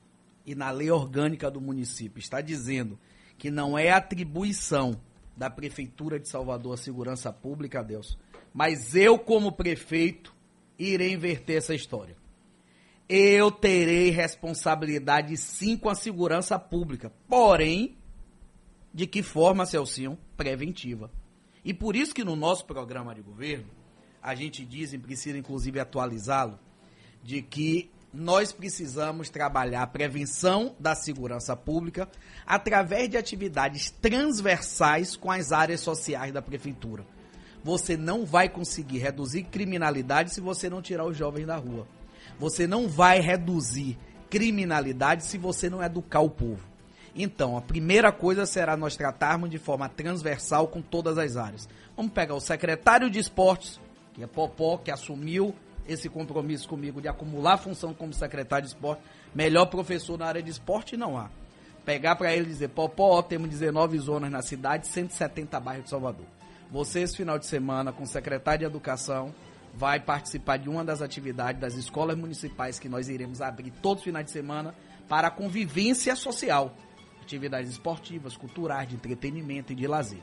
[0.45, 2.99] e na lei orgânica do município está dizendo
[3.36, 4.95] que não é atribuição
[5.36, 8.17] da Prefeitura de Salvador a segurança pública, Deus,
[8.56, 10.34] mas eu, como prefeito,
[10.80, 12.16] irei inverter essa história.
[13.10, 17.12] Eu terei responsabilidade sim com a segurança pública.
[17.28, 17.97] Porém,
[18.93, 20.18] de que forma, Celcinho?
[20.38, 21.12] Preventiva.
[21.66, 23.68] E por isso que no nosso programa de governo,
[24.24, 26.58] a gente diz, e precisa inclusive atualizá-lo,
[27.22, 32.10] de que nós precisamos trabalhar a prevenção da segurança pública
[32.45, 37.06] através de atividades transversais com as áreas sociais da prefeitura
[37.66, 41.88] você não vai conseguir reduzir criminalidade se você não tirar os jovens da rua.
[42.38, 43.97] Você não vai reduzir
[44.30, 46.63] criminalidade se você não educar o povo.
[47.16, 51.68] Então, a primeira coisa será nós tratarmos de forma transversal com todas as áreas.
[51.97, 53.80] Vamos pegar o secretário de esportes,
[54.13, 55.55] que é Popó, que assumiu
[55.88, 59.01] esse compromisso comigo de acumular função como secretário de esporte.
[59.34, 61.32] Melhor professor na área de esporte não há.
[61.84, 66.28] Pegar para ele dizer, Popó, temos 19 zonas na cidade, 170 bairros de Salvador.
[66.76, 69.34] Você, esse final de semana, com o secretário de Educação,
[69.73, 74.03] vai participar de uma das atividades das escolas municipais que nós iremos abrir todos os
[74.03, 74.76] finais de semana
[75.07, 76.76] para a convivência social.
[77.21, 80.19] Atividades esportivas, culturais, de entretenimento e de lazer.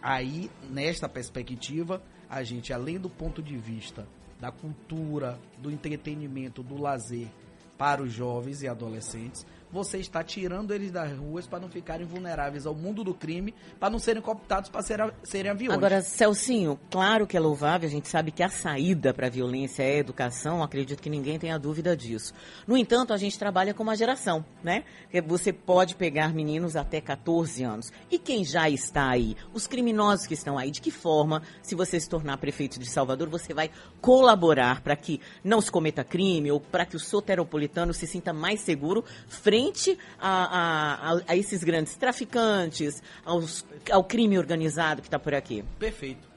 [0.00, 4.08] Aí, nesta perspectiva, a gente, além do ponto de vista
[4.40, 7.28] da cultura, do entretenimento, do lazer
[7.76, 12.66] para os jovens e adolescentes, você está tirando eles das ruas para não ficarem vulneráveis
[12.66, 15.76] ao mundo do crime, para não serem cooptados para ser, serem aviões.
[15.76, 19.82] Agora, Celcinho, claro que é louvável, a gente sabe que a saída para a violência
[19.82, 22.32] é a educação, acredito que ninguém tenha dúvida disso.
[22.66, 24.84] No entanto, a gente trabalha com uma geração, né?
[25.26, 27.92] Você pode pegar meninos até 14 anos.
[28.10, 29.36] E quem já está aí?
[29.52, 33.28] Os criminosos que estão aí, de que forma, se você se tornar prefeito de Salvador,
[33.28, 38.06] você vai colaborar para que não se cometa crime ou para que o soteropolitano se
[38.06, 45.02] sinta mais seguro frente frente a, a, a esses grandes traficantes, aos, ao crime organizado
[45.02, 45.64] que está por aqui?
[45.78, 46.28] Perfeito.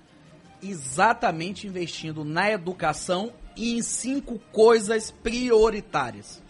[0.62, 6.42] Exatamente investindo na educação e em cinco coisas prioritárias.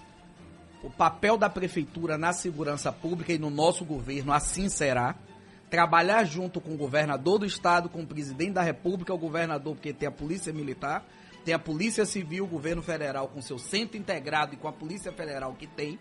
[0.81, 5.15] O papel da prefeitura na segurança pública e no nosso governo assim será.
[5.69, 9.93] Trabalhar junto com o governador do estado, com o presidente da república, o governador, porque
[9.93, 11.05] tem a polícia militar,
[11.45, 15.13] tem a polícia civil, o governo federal com seu centro integrado e com a polícia
[15.13, 15.97] federal que tem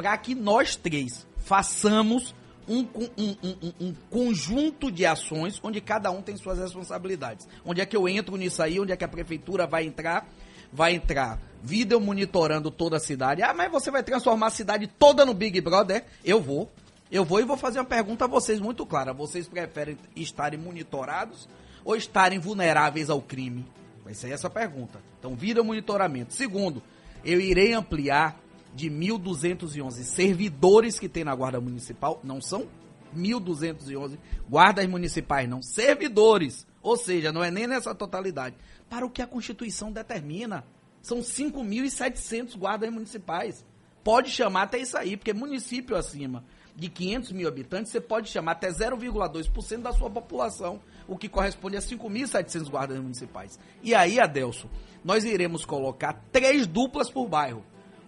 [0.00, 2.34] para que nós três façamos
[2.66, 7.46] um, um, um, um, conjunto de ações onde cada um tem suas responsabilidades.
[7.66, 8.80] Onde é que eu entro nisso aí?
[8.80, 10.26] Onde é que a prefeitura vai entrar?
[10.72, 13.42] Vai entrar vídeo monitorando toda a cidade.
[13.42, 16.06] Ah, mas você vai transformar a cidade toda no Big Brother?
[16.24, 16.72] Eu vou.
[17.12, 19.12] Eu vou e vou fazer uma pergunta a vocês muito clara.
[19.12, 21.46] Vocês preferem estarem monitorados
[21.84, 23.66] ou estarem vulneráveis ao crime?
[24.02, 24.98] Vai ser essa a pergunta.
[25.18, 26.32] Então, vídeo monitoramento.
[26.32, 26.82] Segundo,
[27.22, 28.40] eu irei ampliar
[28.74, 32.68] de 1.211 servidores que tem na Guarda Municipal, não são
[33.16, 34.18] 1.211
[34.48, 36.66] guardas municipais, não, servidores.
[36.82, 38.56] Ou seja, não é nem nessa totalidade.
[38.88, 40.64] Para o que a Constituição determina.
[41.02, 43.64] São 5.700 guardas municipais.
[44.04, 46.44] Pode chamar até isso aí, porque município acima
[46.80, 50.80] de 500 mil habitantes, você pode chamar até 0,2% da sua população.
[51.06, 53.58] o que corresponde a 5.700 guardas municipais.
[53.82, 54.70] E aí, Adelso,
[55.04, 57.64] nós iremos colocar três duplas por bairro.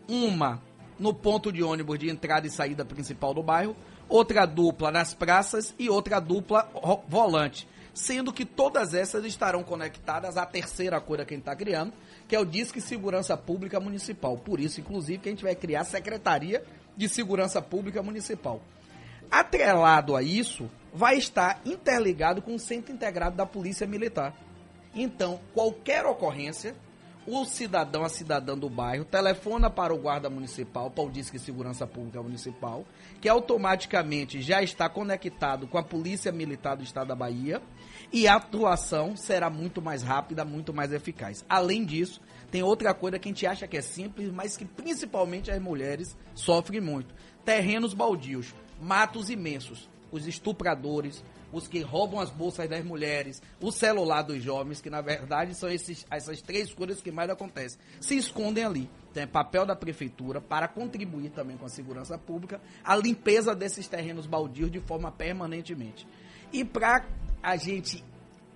[0.08, 0.60] Uma
[0.98, 3.76] no ponto de ônibus de entrada e saída principal do bairro,
[4.08, 6.70] outra dupla nas praças e outra dupla
[7.08, 7.66] volante.
[7.94, 11.92] Sendo que todas essas estarão conectadas à terceira coisa que a gente está criando,
[12.26, 14.38] que é o Disque Segurança Pública Municipal.
[14.38, 16.64] Por isso, inclusive, que a gente vai criar a Secretaria
[16.96, 18.62] de Segurança Pública Municipal.
[19.30, 24.34] Atrelado a isso, vai estar interligado com o Centro Integrado da Polícia Militar.
[24.94, 26.74] Então, qualquer ocorrência,
[27.26, 31.86] o cidadão, a cidadã do bairro, telefona para o guarda municipal, para o Disque Segurança
[31.86, 32.84] Pública Municipal,
[33.20, 37.62] que automaticamente já está conectado com a Polícia Militar do Estado da Bahia
[38.12, 41.44] e a atuação será muito mais rápida, muito mais eficaz.
[41.48, 42.20] Além disso,
[42.50, 46.16] tem outra coisa que a gente acha que é simples, mas que principalmente as mulheres
[46.34, 47.14] sofrem muito.
[47.44, 54.22] Terrenos baldios, matos imensos, os estupradores, os que roubam as bolsas das mulheres, o celular
[54.22, 58.64] dos jovens, que na verdade são esses, essas três coisas que mais acontecem, se escondem
[58.64, 58.90] ali.
[59.12, 64.26] Tem papel da prefeitura para contribuir também com a segurança pública, a limpeza desses terrenos
[64.26, 66.06] baldios de forma permanentemente.
[66.52, 67.04] E para
[67.42, 68.02] a gente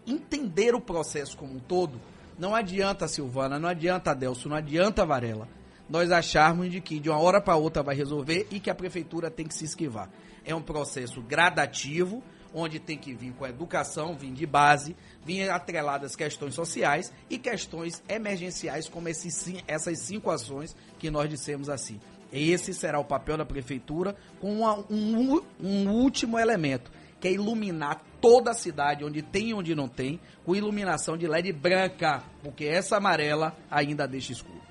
[0.06, 2.00] entender o processo como um todo,
[2.38, 5.48] não adianta, Silvana, não adianta, Adelso, não adianta, Varela,
[5.88, 9.30] nós acharmos de que de uma hora para outra vai resolver e que a prefeitura
[9.30, 10.10] tem que se esquivar.
[10.44, 12.22] É um processo gradativo,
[12.56, 17.38] onde tem que vir com a educação, vir de base, vir atreladas questões sociais e
[17.38, 22.00] questões emergenciais, como esses, essas cinco ações que nós dissemos assim.
[22.32, 26.90] Esse será o papel da prefeitura com uma, um, um último elemento,
[27.20, 31.28] que é iluminar toda a cidade, onde tem e onde não tem, com iluminação de
[31.28, 34.62] LED branca, porque essa amarela ainda deixa escuro.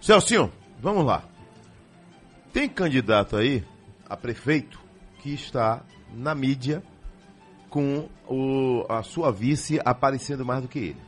[0.00, 0.50] Celcinho,
[0.80, 1.22] vamos lá.
[2.50, 3.62] Tem candidato aí
[4.08, 4.80] a prefeito
[5.20, 6.82] que está na mídia
[7.70, 11.02] com o, a sua vice aparecendo mais do que ele.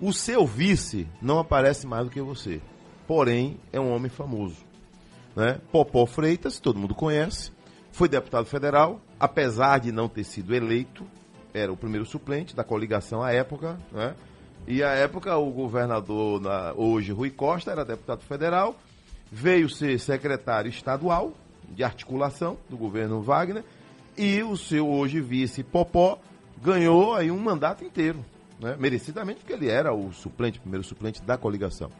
[0.00, 2.60] O seu vice não aparece mais do que você,
[3.06, 4.56] porém é um homem famoso.
[5.36, 5.60] Né?
[5.70, 7.52] Popó Freitas, todo mundo conhece,
[7.92, 11.06] foi deputado federal, apesar de não ter sido eleito,
[11.52, 14.14] era o primeiro suplente da coligação à época, né?
[14.66, 18.76] E à época o governador, na, hoje Rui Costa, era deputado federal,
[19.30, 21.32] veio ser secretário estadual
[21.68, 23.64] de articulação do governo Wagner
[24.20, 26.18] e o seu hoje vice Popó
[26.62, 28.22] ganhou aí um mandato inteiro,
[28.60, 28.76] né?
[28.78, 31.90] merecidamente porque ele era o suplente, primeiro suplente da coligação.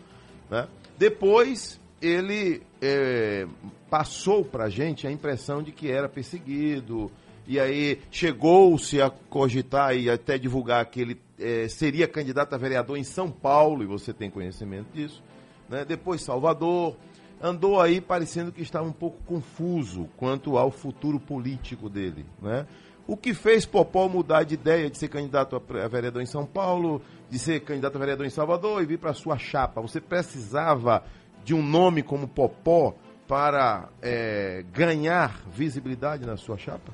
[0.50, 0.68] Né?
[0.98, 3.46] Depois ele é,
[3.88, 7.10] passou para gente a impressão de que era perseguido,
[7.46, 12.98] e aí chegou-se a cogitar e até divulgar que ele é, seria candidato a vereador
[12.98, 15.22] em São Paulo, e você tem conhecimento disso.
[15.70, 15.86] Né?
[15.86, 16.96] Depois Salvador,
[17.40, 22.26] andou aí parecendo que estava um pouco confuso quanto ao futuro político dele.
[22.40, 22.66] Né?
[23.06, 27.02] O que fez Popó mudar de ideia de ser candidato a vereador em São Paulo,
[27.28, 29.80] de ser candidato a vereador em Salvador e vir para sua chapa?
[29.80, 31.02] Você precisava
[31.44, 32.94] de um nome como Popó
[33.26, 36.92] para é, ganhar visibilidade na sua chapa?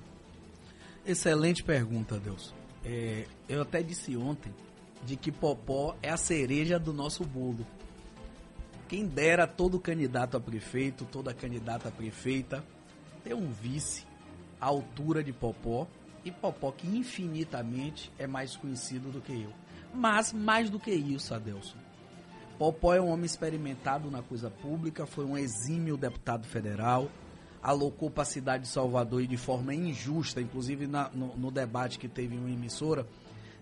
[1.05, 2.55] Excelente pergunta, Deus.
[2.85, 4.53] É, eu até disse ontem
[5.05, 7.67] de que Popó é a cereja do nosso bolo.
[8.89, 12.65] Quem dera todo candidato a prefeito, toda candidata a prefeita,
[13.25, 14.07] ter um vice
[14.61, 15.87] à altura de Popó.
[16.25, 19.53] E Popó, que infinitamente é mais conhecido do que eu.
[19.95, 21.79] Mas, mais do que isso, Adelson,
[22.59, 27.11] Popó é um homem experimentado na coisa pública, foi um exímio deputado federal,
[27.63, 31.99] alocou para a cidade de Salvador e de forma injusta, inclusive na, no, no, debate
[31.99, 33.07] que teve em uma emissora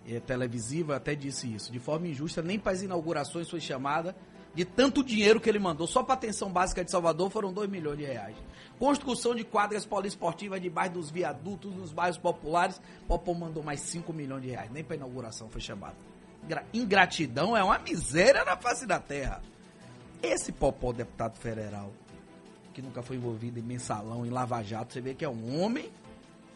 [0.06, 4.14] é, televisiva, até disse isso, de forma injusta, nem para as inaugurações foi chamada,
[4.54, 5.86] de tanto dinheiro que ele mandou.
[5.86, 8.36] Só para a atenção básica de Salvador foram 2 milhões de reais.
[8.78, 14.42] Construção de quadras poliesportivas debaixo dos viadutos, nos bairros populares, Popó mandou mais 5 milhões
[14.42, 14.70] de reais.
[14.70, 15.96] Nem para inauguração foi chamado.
[16.72, 19.42] Ingratidão é uma miséria na face da terra.
[20.22, 21.92] Esse Popó, deputado federal,
[22.72, 25.90] que nunca foi envolvido em mensalão, em lava-jato, você vê que é um homem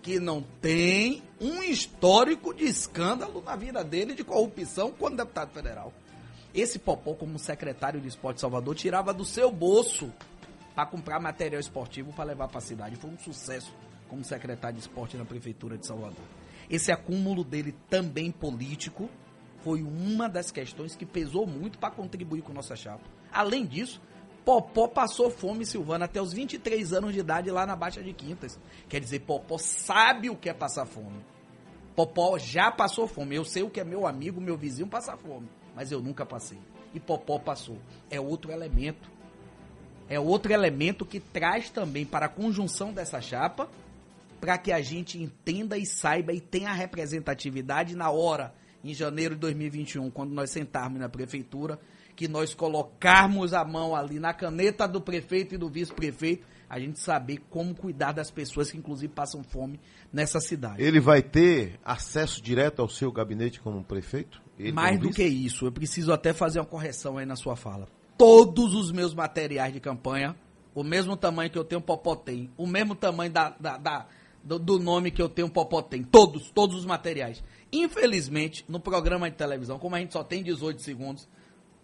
[0.02, 5.92] que não tem um histórico de escândalo na vida dele de corrupção quando deputado federal.
[6.58, 10.12] Esse Popó, como secretário de Esporte Salvador, tirava do seu bolso
[10.74, 12.96] para comprar material esportivo para levar para a cidade.
[12.96, 13.72] Foi um sucesso
[14.08, 16.24] como secretário de esporte na prefeitura de Salvador.
[16.68, 19.08] Esse acúmulo dele também político
[19.60, 23.04] foi uma das questões que pesou muito para contribuir com nossa chapa.
[23.30, 24.00] Além disso,
[24.44, 28.58] Popó passou fome, Silvana, até os 23 anos de idade lá na Baixa de Quintas.
[28.88, 31.24] Quer dizer, Popó sabe o que é passar fome.
[31.94, 33.36] Popó já passou fome.
[33.36, 35.48] Eu sei o que é meu amigo, meu vizinho passar fome
[35.78, 36.58] mas eu nunca passei.
[36.92, 37.78] E Popó passou.
[38.10, 39.08] É outro elemento.
[40.08, 43.68] É outro elemento que traz também para a conjunção dessa chapa
[44.40, 48.52] para que a gente entenda e saiba e tenha representatividade na hora,
[48.82, 51.78] em janeiro de 2021, quando nós sentarmos na prefeitura,
[52.16, 56.98] que nós colocarmos a mão ali na caneta do prefeito e do vice-prefeito, a gente
[56.98, 59.78] saber como cuidar das pessoas que inclusive passam fome
[60.12, 60.82] nessa cidade.
[60.82, 64.47] Ele vai ter acesso direto ao seu gabinete como prefeito?
[64.58, 67.88] Ele Mais do que isso, eu preciso até fazer uma correção aí na sua fala.
[68.16, 70.34] Todos os meus materiais de campanha,
[70.74, 72.50] o mesmo tamanho que eu tenho, o Popó tem.
[72.56, 74.06] O mesmo tamanho da, da, da
[74.42, 76.02] do, do, nome que eu tenho, o Popó tem.
[76.02, 77.42] Todos, todos os materiais.
[77.72, 81.28] Infelizmente, no programa de televisão, como a gente só tem 18 segundos,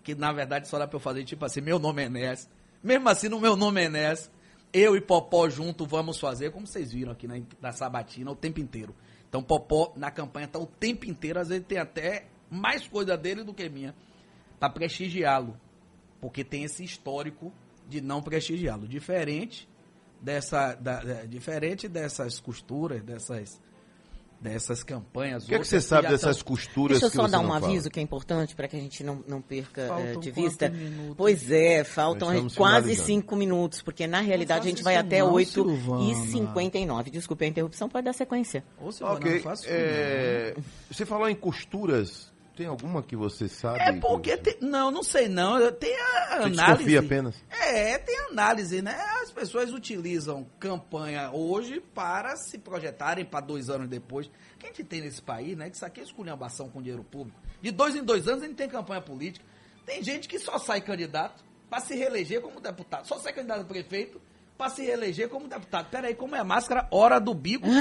[0.02, 2.48] que na verdade só dá pra eu fazer tipo assim, meu nome é Enéas.
[2.82, 4.30] Mesmo assim, no meu nome é Enéas,
[4.72, 8.60] eu e Popó junto vamos fazer, como vocês viram aqui na, na Sabatina, o tempo
[8.60, 8.94] inteiro.
[9.28, 13.42] Então, Popó na campanha tá o tempo inteiro, às vezes tem até mais coisa dele
[13.44, 13.94] do que minha,
[14.58, 15.56] para prestigiá-lo.
[16.20, 17.52] Porque tem esse histórico
[17.88, 18.88] de não prestigiá-lo.
[18.88, 19.68] Diferente
[20.20, 23.60] dessa, da, da, diferente dessas costuras, dessas
[24.40, 25.44] dessas campanhas.
[25.44, 26.44] O que, é que você sabe dessas tão...
[26.44, 29.24] costuras Deixa eu só dar um aviso que é importante para que a gente não,
[29.26, 30.68] não perca é, de vista.
[30.68, 31.14] Minutos?
[31.16, 35.66] Pois é, faltam quase cinco minutos, porque na realidade a gente vai até oito
[36.02, 37.10] e cinquenta e nove.
[37.10, 38.62] Desculpe a interrupção, pode dar sequência.
[38.78, 39.42] Ô, Silvana, okay.
[39.64, 40.54] é...
[40.90, 43.80] Você falou em costuras, tem alguma que você sabe?
[43.80, 44.36] É porque.
[44.36, 44.54] Que...
[44.54, 45.72] Tem, não, não sei não.
[45.72, 46.96] Tem a você análise.
[46.96, 47.34] apenas?
[47.50, 48.94] É, tem análise, né?
[49.22, 54.30] As pessoas utilizam campanha hoje para se projetarem para dois anos depois.
[54.58, 55.68] Que a gente tem nesse país, né?
[55.68, 57.38] Que isso aqui é esculhambação com dinheiro público.
[57.60, 59.44] De dois em dois anos a gente tem campanha política.
[59.84, 63.06] Tem gente que só sai candidato para se reeleger como deputado.
[63.06, 64.20] Só sai candidato a prefeito
[64.56, 65.88] para se reeleger como deputado.
[65.90, 66.86] Peraí, como é a máscara?
[66.90, 67.66] Hora do bico,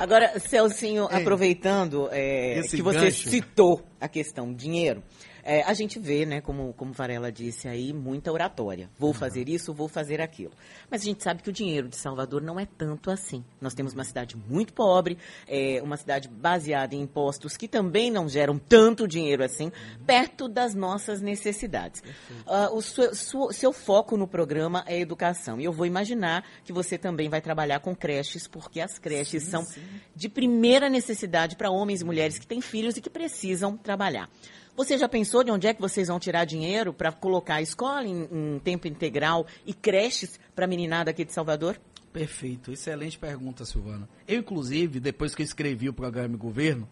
[0.00, 3.28] Agora, Celcinho, Ei, aproveitando é, que você gancho.
[3.28, 5.02] citou a questão dinheiro,
[5.42, 8.90] é, a gente vê, né, como, como Varela disse aí, muita oratória.
[8.98, 9.14] Vou uhum.
[9.14, 10.52] fazer isso, vou fazer aquilo.
[10.90, 13.44] Mas a gente sabe que o dinheiro de Salvador não é tanto assim.
[13.60, 18.28] Nós temos uma cidade muito pobre, é, uma cidade baseada em impostos que também não
[18.28, 20.04] geram tanto dinheiro assim, uhum.
[20.06, 22.02] perto das nossas necessidades.
[22.46, 25.60] Uh, o seu, seu foco no programa é educação.
[25.60, 29.50] E eu vou imaginar que você também vai trabalhar com creches, porque as creches sim,
[29.50, 29.82] são sim.
[30.14, 34.28] de primeira necessidade para homens e mulheres que têm filhos e que precisam trabalhar.
[34.76, 38.04] Você já pensou de onde é que vocês vão tirar dinheiro para colocar a escola
[38.04, 41.78] em, em tempo integral e creches para a meninada aqui de Salvador?
[42.12, 44.08] Perfeito, excelente pergunta, Silvana.
[44.26, 46.88] Eu, inclusive, depois que eu escrevi o programa de governo,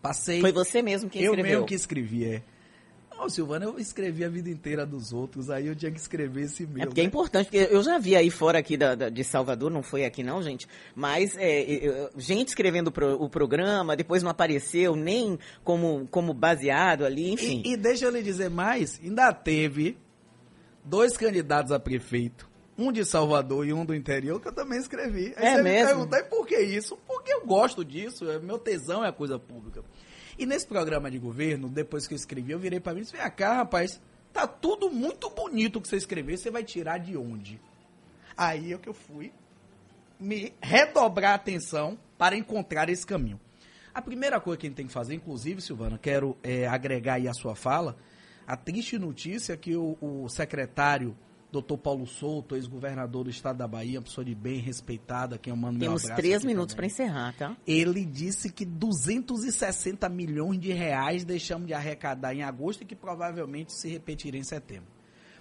[0.00, 0.40] passei.
[0.40, 1.44] Foi você mesmo que escreveu?
[1.44, 2.42] Eu mesmo que escrevi, é.
[3.20, 6.66] Não, Silvana, eu escrevi a vida inteira dos outros, aí eu tinha que escrever esse
[6.66, 6.84] meu.
[6.84, 7.06] É porque é né?
[7.06, 10.06] é importante, porque eu já vi aí fora aqui da, da, de Salvador, não foi
[10.06, 16.08] aqui não, gente, mas é, gente escrevendo pro, o programa, depois não apareceu nem como,
[16.10, 17.60] como baseado ali, enfim.
[17.62, 19.98] E, e deixa eu lhe dizer mais, ainda teve
[20.82, 22.48] dois candidatos a prefeito,
[22.78, 25.34] um de Salvador e um do interior, que eu também escrevi.
[25.36, 26.04] Aí é você mesmo?
[26.04, 26.96] me pergunta, por que isso?
[27.06, 29.84] Porque eu gosto disso, é, meu tesão é a coisa pública.
[30.40, 33.14] E nesse programa de governo, depois que eu escrevi, eu virei para mim e disse:
[33.14, 34.00] Vem cá, rapaz,
[34.32, 37.60] tá tudo muito bonito que você escreveu, você vai tirar de onde?
[38.34, 39.34] Aí é que eu fui
[40.18, 43.38] me redobrar a atenção para encontrar esse caminho.
[43.92, 47.28] A primeira coisa que a gente tem que fazer, inclusive, Silvana, quero é, agregar aí
[47.28, 47.98] a sua fala,
[48.46, 51.14] a triste notícia que o, o secretário
[51.50, 55.78] doutor Paulo Souto, ex-governador do estado da Bahia, pessoa de bem respeitada, quem eu mando
[55.78, 57.56] Temos meu abraço três minutos para encerrar, tá?
[57.66, 63.72] Ele disse que 260 milhões de reais deixamos de arrecadar em agosto e que provavelmente
[63.72, 64.88] se repetirá em setembro.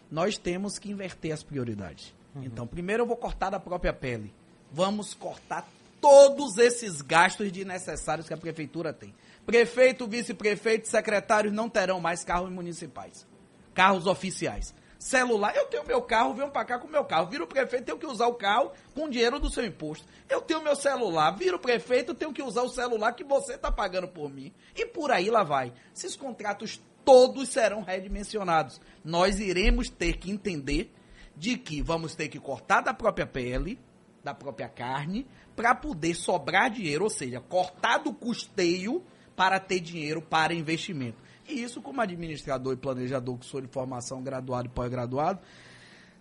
[0.09, 2.13] Nós temos que inverter as prioridades.
[2.35, 2.43] Uhum.
[2.43, 4.33] Então, primeiro eu vou cortar da própria pele.
[4.71, 5.67] Vamos cortar
[6.01, 9.13] todos esses gastos desnecessários que a prefeitura tem.
[9.45, 13.27] Prefeito, vice-prefeito, secretários não terão mais carros municipais.
[13.73, 15.55] Carros oficiais celular.
[15.55, 17.27] Eu tenho meu carro, venho para cá com meu carro.
[17.27, 20.05] Viro prefeito, tenho que usar o carro com dinheiro do seu imposto.
[20.27, 24.09] Eu tenho meu celular, viro prefeito, tenho que usar o celular que você está pagando
[24.09, 24.53] por mim.
[24.75, 25.73] E por aí lá vai.
[25.95, 28.79] Esses contratos todos serão redimensionados.
[29.03, 30.93] Nós iremos ter que entender
[31.35, 33.79] de que vamos ter que cortar da própria pele,
[34.21, 35.25] da própria carne,
[35.55, 39.01] para poder sobrar dinheiro, ou seja, cortar do custeio
[39.35, 41.17] para ter dinheiro para investimento.
[41.49, 45.39] E isso, como administrador e planejador, que sou de formação graduado e pós-graduado,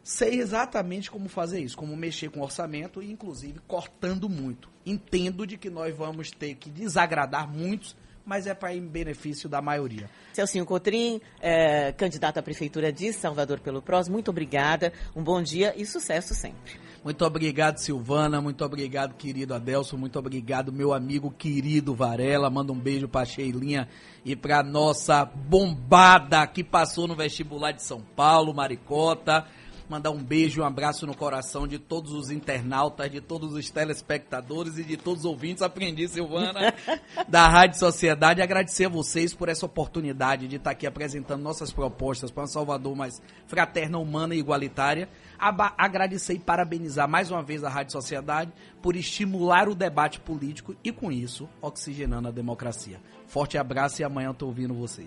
[0.02, 4.70] sei exatamente como fazer isso, como mexer com orçamento e, inclusive, cortando muito.
[4.86, 7.94] Entendo de que nós vamos ter que desagradar muitos,
[8.28, 10.08] mas é para em benefício da maioria.
[10.34, 15.72] Celcinho Cotrim, é, candidato à Prefeitura de Salvador pelo PROS, muito obrigada, um bom dia
[15.74, 16.78] e sucesso sempre.
[17.02, 18.40] Muito obrigado, Silvana.
[18.40, 19.96] Muito obrigado, querido Adelson.
[19.96, 22.50] Muito obrigado, meu amigo querido Varela.
[22.50, 23.88] Manda um beijo pra Sheilinha
[24.24, 29.46] e pra nossa bombada que passou no vestibular de São Paulo, Maricota.
[29.88, 34.78] Mandar um beijo, um abraço no coração de todos os internautas, de todos os telespectadores
[34.78, 35.62] e de todos os ouvintes.
[35.62, 36.74] Aprendi, Silvana,
[37.28, 38.42] da Rádio Sociedade.
[38.42, 42.96] Agradecer a vocês por essa oportunidade de estar aqui apresentando nossas propostas para um Salvador
[42.96, 45.08] mais fraterna, humana e igualitária.
[45.38, 50.74] Aba agradecer e parabenizar mais uma vez a Rádio Sociedade por estimular o debate político
[50.82, 53.00] e, com isso, oxigenando a democracia.
[53.26, 55.06] Forte abraço e amanhã eu estou ouvindo vocês.